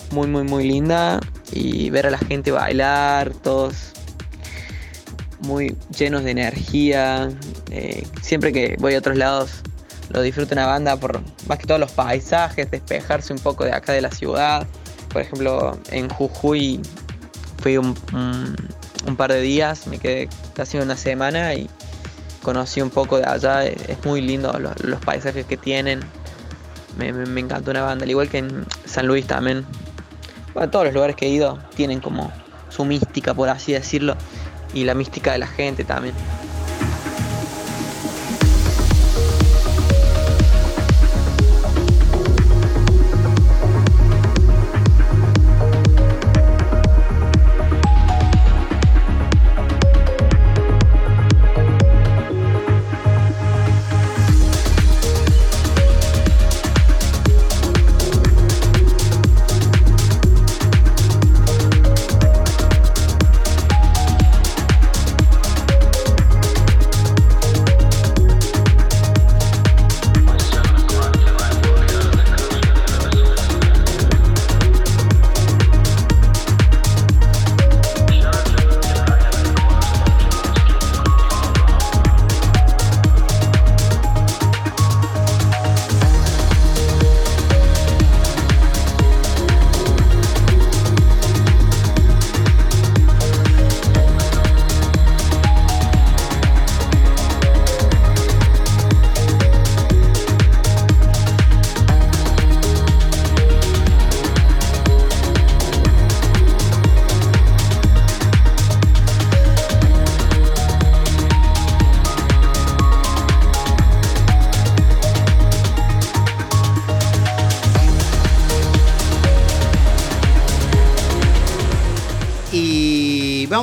muy, 0.10 0.26
muy, 0.26 0.46
muy 0.46 0.68
linda. 0.68 1.20
Y 1.52 1.92
ver 1.92 2.08
a 2.08 2.10
la 2.10 2.18
gente 2.18 2.50
bailar, 2.50 3.34
todos 3.44 3.93
muy 5.44 5.76
llenos 5.96 6.24
de 6.24 6.32
energía. 6.32 7.30
Eh, 7.72 8.08
siempre 8.22 8.52
que 8.52 8.76
voy 8.80 8.96
a 8.96 9.00
otros 9.00 9.18
lados 9.18 9.62
lo 10.10 10.22
disfruto 10.22 10.54
una 10.54 10.66
banda 10.66 10.96
por 10.98 11.22
más 11.48 11.58
que 11.58 11.66
todos 11.66 11.80
los 11.80 11.92
paisajes, 11.92 12.70
despejarse 12.70 13.34
un 13.34 13.40
poco 13.40 13.66
de 13.66 13.74
acá 13.74 13.94
de 13.94 14.02
la 14.02 14.12
ciudad. 14.12 14.68
Por 15.12 15.22
ejemplo, 15.22 15.78
en 15.92 16.10
Jujuy 16.10 16.82
fui 17.62 17.78
un, 17.78 17.96
par 19.18 19.32
de 19.32 19.42
días, 19.42 19.88
me 19.88 20.00
quedé 20.00 20.30
casi 20.54 20.78
una 20.78 20.98
semana 20.98 21.54
y 21.54 21.70
conocí 22.42 22.82
un 22.82 22.90
poco 22.90 23.18
de 23.18 23.26
allá. 23.26 23.66
Es 23.66 24.04
muy 24.06 24.22
lindo 24.22 24.52
los, 24.60 25.00
paisajes 25.02 25.46
que 25.46 25.58
tienen. 25.58 26.02
Me, 26.98 27.12
me, 27.12 27.40
encantó 27.40 27.72
una 27.72 27.82
banda, 27.82 28.04
al 28.04 28.10
igual 28.10 28.30
que 28.30 28.40
en 28.40 28.66
San 28.86 29.08
Luis 29.08 29.26
también. 29.26 29.66
Todos 30.72 30.86
los 30.86 30.94
lugares 30.94 31.16
que 31.16 31.26
he 31.26 31.30
ido 31.30 31.58
tienen 31.76 32.00
como 32.00 32.32
su 32.70 32.86
mística, 32.86 33.34
por 33.34 33.50
así 33.50 33.74
decirlo 33.74 34.16
y 34.74 34.84
la 34.84 34.96
mística 34.96 35.32
de 35.32 35.40
la 35.40 35.48
gente 35.48 35.84
también. 35.84 36.16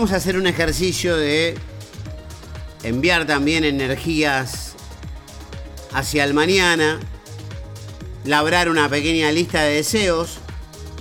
Vamos 0.01 0.15
a 0.15 0.17
hacer 0.17 0.39
un 0.39 0.47
ejercicio 0.47 1.15
de 1.15 1.55
enviar 2.85 3.27
también 3.27 3.65
energías 3.65 4.73
hacia 5.93 6.25
el 6.25 6.33
mañana, 6.33 6.99
labrar 8.25 8.71
una 8.71 8.89
pequeña 8.89 9.31
lista 9.31 9.63
de 9.63 9.75
deseos, 9.75 10.39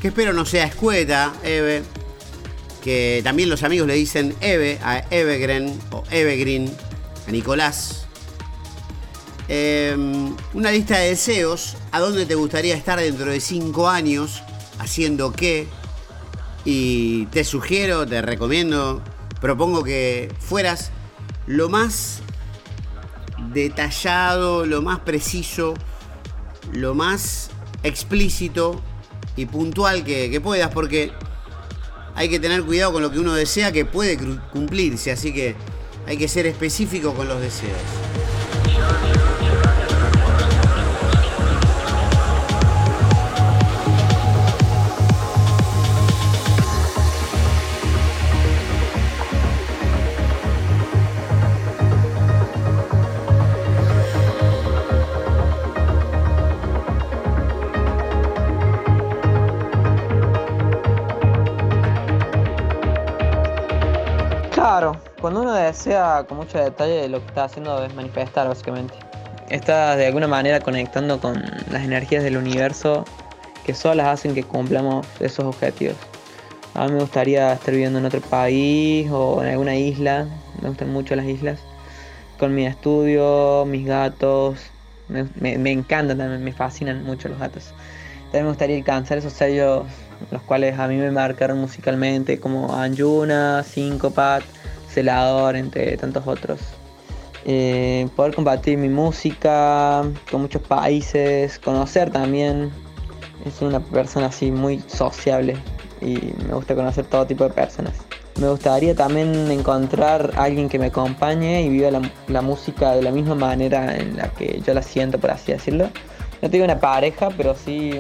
que 0.02 0.10
espero 0.10 0.34
no 0.34 0.44
sea 0.44 0.66
escueta, 0.66 1.34
Eve, 1.46 1.84
que 2.84 3.22
también 3.24 3.48
los 3.48 3.64
amigos 3.64 3.88
le 3.88 3.94
dicen 3.94 4.36
Eve 4.42 4.80
a 4.84 5.06
Evergreen 5.12 5.80
o 5.92 6.04
Evergreen, 6.12 6.70
a 7.26 7.32
Nicolás. 7.32 8.06
Em, 9.48 10.36
una 10.54 10.74
lista 10.74 10.98
de 10.98 11.12
deseos, 11.12 11.78
a 11.94 12.02
dónde 12.02 12.26
te 12.26 12.36
gustaría 12.36 12.76
estar 12.76 13.00
dentro 13.00 13.32
de 13.32 13.40
cinco 13.40 13.88
años, 13.88 14.44
haciendo 14.78 15.32
qué, 15.32 15.70
y 16.66 17.26
te 17.28 17.44
sugiero, 17.44 18.06
te 18.06 18.22
recomiendo, 18.22 19.02
propongo 19.42 19.84
que 19.84 20.34
fueras 20.40 20.92
lo 21.48 21.70
más 21.70 22.22
detallado, 23.54 24.66
lo 24.66 24.82
más 24.82 25.00
preciso, 25.00 25.74
lo 26.74 26.94
más 26.94 27.50
explícito 27.84 28.82
y 29.36 29.46
puntual 29.46 30.04
que, 30.04 30.40
puedas, 30.42 30.72
porque 30.74 31.12
hay 32.16 32.30
que 32.30 32.40
tener 32.40 32.64
cuidado 32.64 32.94
con 32.94 33.02
lo 33.02 33.12
que 33.12 33.20
uno 33.20 33.34
desea 33.34 33.72
que 33.72 33.86
puede 33.86 34.18
cumplirse, 34.52 35.12
así 35.12 35.34
que 35.34 35.56
hay 36.06 36.18
que 36.18 36.28
ser 36.28 36.46
específico 36.46 37.14
con 37.14 37.28
los 37.28 37.40
deseos. 37.40 37.78
Desea 65.80 66.26
con 66.28 66.38
mucho 66.38 66.58
detalle 66.58 67.08
lo 67.08 67.22
que 67.22 67.28
está 67.28 67.46
haciendo 67.46 67.84
es 67.86 67.94
manifestar 67.96 68.48
básicamente. 68.50 68.94
está 69.50 69.96
de 69.96 70.08
alguna 70.08 70.28
manera 70.28 70.60
conectando 70.60 71.22
con 71.22 71.42
las 71.72 71.84
energías 71.84 72.22
del 72.22 72.36
universo 72.36 73.06
que 73.66 73.74
solas 73.74 74.08
hacen 74.08 74.36
que 74.36 74.44
cumplamos 74.44 75.08
esos 75.22 75.46
objetivos. 75.46 75.96
A 76.74 76.86
mí 76.86 76.94
me 76.94 77.00
gustaría 77.00 77.54
estar 77.54 77.74
viviendo 77.74 78.00
en 78.00 78.06
otro 78.06 78.20
país 78.20 79.10
o 79.10 79.42
en 79.42 79.50
alguna 79.50 79.76
isla, 79.76 80.28
me 80.62 80.68
gustan 80.68 80.92
mucho 80.92 81.16
las 81.16 81.26
islas, 81.26 81.60
con 82.38 82.54
mi 82.54 82.66
estudio, 82.66 83.66
mis 83.66 83.86
gatos, 83.86 84.60
me, 85.08 85.24
me, 85.58 85.72
encantan 85.72 86.18
también, 86.18 86.44
me 86.44 86.52
fascinan 86.52 87.04
mucho 87.04 87.30
los 87.30 87.40
gatos. 87.40 87.74
También 88.26 88.44
me 88.44 88.50
gustaría 88.50 88.78
alcanzar 88.78 89.18
esos 89.18 89.34
sellos 89.34 89.86
los 90.32 90.42
cuales 90.42 90.78
a 90.78 90.88
mí 90.88 90.98
me 90.98 91.12
marcaron 91.12 91.60
musicalmente 91.60 92.40
como 92.40 92.76
Anjuna, 92.76 93.64
Syncopat, 93.64 94.44
Celador, 94.94 95.56
entre 95.56 95.98
tantos 95.98 96.26
otros. 96.28 96.60
Eh, 97.46 98.08
poder 98.16 98.36
compartir 98.36 98.78
mi 98.78 98.90
música 98.90 100.04
con 100.30 100.42
muchos 100.42 100.62
países, 100.62 101.60
conocer 101.60 102.12
también. 102.12 102.72
Es 103.46 103.62
una 103.62 103.80
persona 103.80 104.28
así 104.28 104.52
muy 104.52 104.84
sociable 104.88 105.56
y 106.02 106.34
me 106.46 106.54
gusta 106.54 106.76
conocer 106.76 107.06
todo 107.06 107.26
tipo 107.26 107.46
de 107.46 107.52
personas. 107.52 107.94
Me 108.40 108.48
gustaría 108.48 108.96
también 108.96 109.52
encontrar 109.52 110.32
a 110.38 110.44
alguien 110.44 110.70
que 110.70 110.80
me 110.80 110.86
acompañe 110.86 111.62
y 111.62 111.70
viva 111.70 111.90
la, 112.28 112.42
música 112.42 112.92
de 112.92 113.02
la 113.02 113.12
misma 113.12 113.36
manera 113.36 113.98
en 113.98 114.16
la 114.16 114.30
que 114.30 114.62
yo 114.66 114.74
la 114.74 114.82
siento, 114.82 115.20
por 115.20 115.32
así 115.32 115.52
decirlo. 115.52 115.90
No 116.42 116.50
tengo 116.50 116.64
una 116.64 116.80
pareja, 116.80 117.30
pero 117.36 117.54
sí 117.54 118.00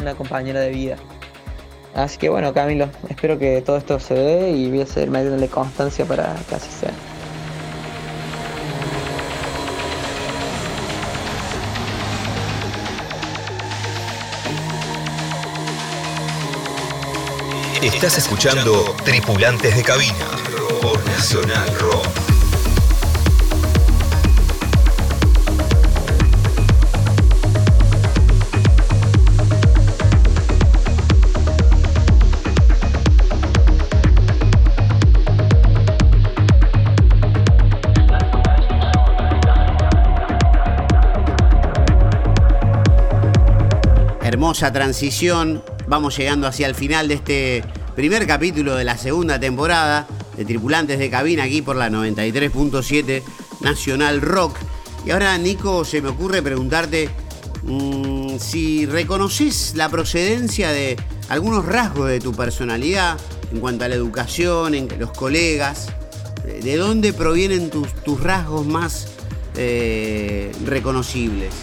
una 0.00 0.14
compañera 0.14 0.60
de 0.60 0.70
vida. 0.70 0.96
Así 1.94 2.18
que 2.18 2.28
bueno, 2.28 2.52
Camilo, 2.52 2.88
espero 3.08 3.38
que 3.38 3.62
todo 3.62 3.76
esto 3.76 4.00
se 4.00 4.14
dé 4.14 4.50
y 4.50 4.68
voy 4.68 4.80
a 4.80 4.86
seguir 4.86 5.10
metiéndole 5.10 5.48
constancia 5.48 6.04
para 6.04 6.34
que 6.48 6.54
así 6.56 6.70
sea. 6.70 6.92
Estás 17.80 18.18
escuchando 18.18 18.96
Tripulantes 19.04 19.76
de 19.76 19.82
Cabina 19.82 20.26
por 20.80 21.04
Nacional 21.04 21.68
Rock. 21.78 22.23
Transición 44.52 45.62
Vamos 45.86 46.18
llegando 46.18 46.46
hacia 46.46 46.66
el 46.66 46.74
final 46.74 47.08
de 47.08 47.14
este 47.14 47.64
primer 47.96 48.26
capítulo 48.26 48.74
de 48.76 48.84
la 48.84 48.98
segunda 48.98 49.40
temporada 49.40 50.06
de 50.36 50.44
Tripulantes 50.44 50.98
de 50.98 51.08
Cabina 51.08 51.44
aquí 51.44 51.62
por 51.62 51.76
la 51.76 51.88
93.7 51.88 53.22
Nacional 53.60 54.20
Rock. 54.20 54.58
Y 55.06 55.12
ahora, 55.12 55.36
Nico, 55.38 55.86
se 55.86 56.02
me 56.02 56.10
ocurre 56.10 56.42
preguntarte 56.42 57.08
mm, 57.62 58.36
si 58.38 58.84
reconoces 58.84 59.76
la 59.76 59.88
procedencia 59.88 60.70
de 60.72 60.96
algunos 61.30 61.64
rasgos 61.64 62.10
de 62.10 62.20
tu 62.20 62.32
personalidad 62.32 63.18
en 63.50 63.60
cuanto 63.60 63.86
a 63.86 63.88
la 63.88 63.94
educación, 63.94 64.74
en 64.74 64.88
los 64.98 65.10
colegas. 65.12 65.88
¿De 66.44 66.76
dónde 66.76 67.14
provienen 67.14 67.70
tus, 67.70 67.94
tus 68.04 68.20
rasgos 68.20 68.66
más 68.66 69.08
eh, 69.56 70.52
reconocibles? 70.66 71.54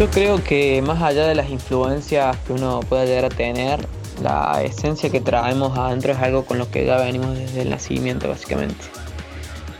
Yo 0.00 0.08
creo 0.08 0.42
que 0.42 0.80
más 0.80 1.02
allá 1.02 1.26
de 1.26 1.34
las 1.34 1.50
influencias 1.50 2.34
que 2.46 2.54
uno 2.54 2.80
pueda 2.88 3.04
llegar 3.04 3.26
a 3.26 3.28
tener, 3.28 3.86
la 4.22 4.62
esencia 4.62 5.10
que 5.10 5.20
traemos 5.20 5.76
adentro 5.76 6.12
es 6.12 6.18
algo 6.20 6.46
con 6.46 6.56
lo 6.56 6.70
que 6.70 6.86
ya 6.86 6.96
venimos 6.96 7.36
desde 7.36 7.60
el 7.60 7.68
nacimiento 7.68 8.26
básicamente. 8.26 8.82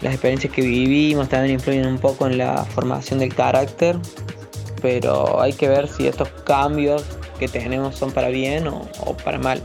Las 0.03 0.12
experiencias 0.12 0.53
que 0.53 0.61
vivimos 0.61 1.31
también 1.31 1.55
influyen 1.55 1.87
un 1.87 1.97
poco 1.97 2.27
en 2.27 2.37
la 2.37 2.66
formación 2.66 3.21
del 3.21 3.35
carácter, 3.35 3.97
pero 4.83 5.41
hay 5.41 5.55
que 5.55 5.71
ver 5.71 5.89
si 5.89 6.07
estos 6.07 6.29
cambios 6.45 7.03
que 7.39 7.49
tenemos 7.49 7.97
son 7.97 8.12
para 8.12 8.29
bien 8.29 8.68
o, 8.68 8.83
para 9.25 9.39
mal. 9.39 9.62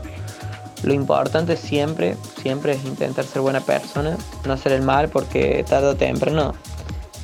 Lo 0.82 0.94
importante 0.94 1.58
siempre, 1.58 2.16
siempre 2.40 2.72
es 2.72 2.84
intentar 2.86 3.26
ser 3.26 3.42
buena 3.42 3.60
persona, 3.60 4.16
no 4.46 4.54
hacer 4.54 4.72
el 4.72 4.80
mal 4.80 5.10
porque 5.10 5.66
tarde 5.68 5.88
o 5.88 5.96
temprano 5.96 6.54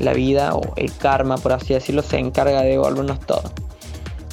la 0.02 0.12
vida 0.12 0.54
o 0.54 0.74
el 0.76 0.94
karma, 0.96 1.36
por 1.36 1.52
así 1.52 1.74
decirlo, 1.74 2.02
se 2.02 2.18
encarga 2.18 2.62
de 2.62 2.70
devolvernos 2.70 3.20
todo. 3.20 3.42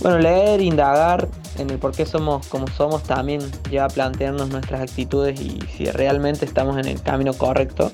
Bueno, 0.02 0.18
leer, 0.18 0.62
indagar 0.62 1.28
en 1.58 1.70
el 1.70 1.78
por 1.78 1.92
qué 1.92 2.06
somos 2.06 2.48
como 2.48 2.68
somos 2.68 3.04
también 3.04 3.42
lleva 3.70 3.86
a 3.86 3.90
plantearnos 3.90 4.50
nuestras 4.50 4.82
actitudes 4.82 5.40
y 5.42 5.60
si 5.76 5.86
realmente 5.86 6.46
estamos 6.46 6.78
en 6.78 6.86
el 6.88 7.02
camino 7.02 7.34
correcto. 7.34 7.92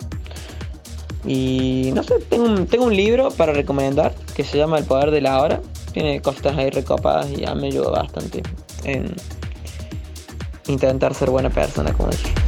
Y 1.25 1.91
no 1.95 2.03
sé, 2.03 2.19
tengo 2.29 2.85
un, 2.85 2.95
libro 2.95 3.29
para 3.31 3.51
recomendar 3.53 4.13
que 4.35 4.43
se 4.43 4.59
llama 4.59 4.77
El 4.77 4.85
Poder 4.85 5.09
de 5.09 5.21
la 5.21 5.41
Hora. 5.41 5.61
Tiene 5.91 6.21
cosas 6.21 6.55
ahí 6.55 6.69
recopadas 6.69 7.31
y 7.31 7.37
ya 7.37 7.55
me 7.55 7.67
ayudó 7.67 7.91
bastante 7.91 8.43
en 8.83 9.15
intentar 10.67 11.15
ser 11.15 11.31
buena 11.31 11.49
persona, 11.49 11.91
como 11.93 12.09
dije. 12.09 12.44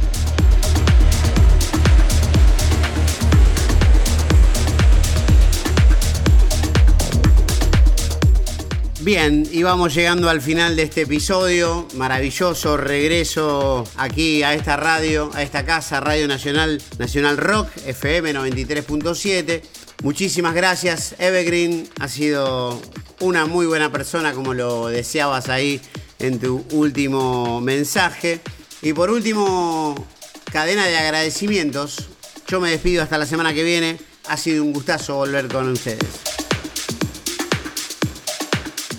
Bien, 9.08 9.48
y 9.50 9.62
vamos 9.62 9.94
llegando 9.94 10.28
al 10.28 10.42
final 10.42 10.76
de 10.76 10.82
este 10.82 11.00
episodio. 11.00 11.88
Maravilloso 11.94 12.76
regreso 12.76 13.84
aquí 13.96 14.42
a 14.42 14.52
esta 14.52 14.76
radio, 14.76 15.30
a 15.32 15.42
esta 15.42 15.64
casa, 15.64 15.98
Radio 15.98 16.28
Nacional, 16.28 16.82
Nacional 16.98 17.38
Rock, 17.38 17.70
FM 17.86 18.34
93.7. 18.34 19.62
Muchísimas 20.02 20.54
gracias, 20.54 21.14
Evergreen. 21.18 21.88
Ha 22.00 22.08
sido 22.08 22.82
una 23.20 23.46
muy 23.46 23.64
buena 23.64 23.90
persona, 23.90 24.34
como 24.34 24.52
lo 24.52 24.88
deseabas 24.88 25.48
ahí 25.48 25.80
en 26.18 26.38
tu 26.38 26.66
último 26.72 27.62
mensaje. 27.62 28.40
Y 28.82 28.92
por 28.92 29.08
último, 29.08 30.06
cadena 30.52 30.84
de 30.84 30.98
agradecimientos. 30.98 32.10
Yo 32.46 32.60
me 32.60 32.72
despido 32.72 33.02
hasta 33.04 33.16
la 33.16 33.24
semana 33.24 33.54
que 33.54 33.64
viene. 33.64 33.98
Ha 34.28 34.36
sido 34.36 34.62
un 34.62 34.74
gustazo 34.74 35.14
volver 35.14 35.48
con 35.48 35.66
ustedes. 35.72 36.47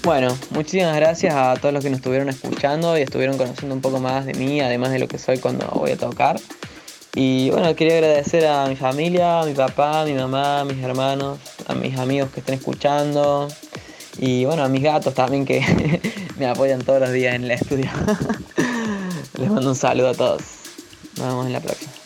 Bueno, 0.04 0.36
muchísimas 0.52 0.96
gracias 0.96 1.36
a 1.36 1.56
todos 1.56 1.74
los 1.74 1.84
que 1.84 1.90
nos 1.90 1.98
estuvieron 2.00 2.30
escuchando 2.30 2.98
y 2.98 3.02
estuvieron 3.02 3.38
conociendo 3.38 3.76
un 3.76 3.82
poco 3.82 4.00
más 4.00 4.26
de 4.26 4.34
mí, 4.34 4.62
además 4.62 4.92
de 4.92 5.00
lo 5.00 5.08
que 5.08 5.18
soy 5.18 5.40
cuando 5.40 5.68
voy 5.68 5.92
a 5.92 5.98
tocar. 5.98 6.40
Y 7.16 7.50
bueno, 7.50 7.76
quería 7.76 7.96
agradecer 7.96 8.48
a 8.48 8.66
mi 8.68 8.76
familia, 8.76 9.42
a 9.42 9.46
mi 9.46 9.54
papá, 9.54 10.02
a 10.02 10.06
mi 10.06 10.14
mamá, 10.14 10.62
a 10.62 10.66
mis 10.66 10.82
hermanos, 10.82 11.40
a 11.68 11.76
mis 11.76 11.98
amigos 11.98 12.30
que 12.32 12.40
estén 12.40 12.56
escuchando 12.56 13.50
y 14.18 14.46
bueno, 14.46 14.64
a 14.64 14.70
mis 14.70 14.84
gatos 14.84 15.14
también 15.14 15.46
que 15.46 15.62
me 16.38 16.48
apoyan 16.48 16.82
todos 16.82 17.02
los 17.02 17.12
días 17.12 17.36
en 17.36 17.44
el 17.44 17.52
estudio. 17.52 17.90
Les 19.38 19.50
mando 19.50 19.70
un 19.70 19.76
saludo 19.76 20.10
a 20.10 20.14
todos. 20.14 20.42
Nos 21.18 21.28
vemos 21.28 21.46
en 21.46 21.54
la 21.54 21.60
próxima. 21.60 21.99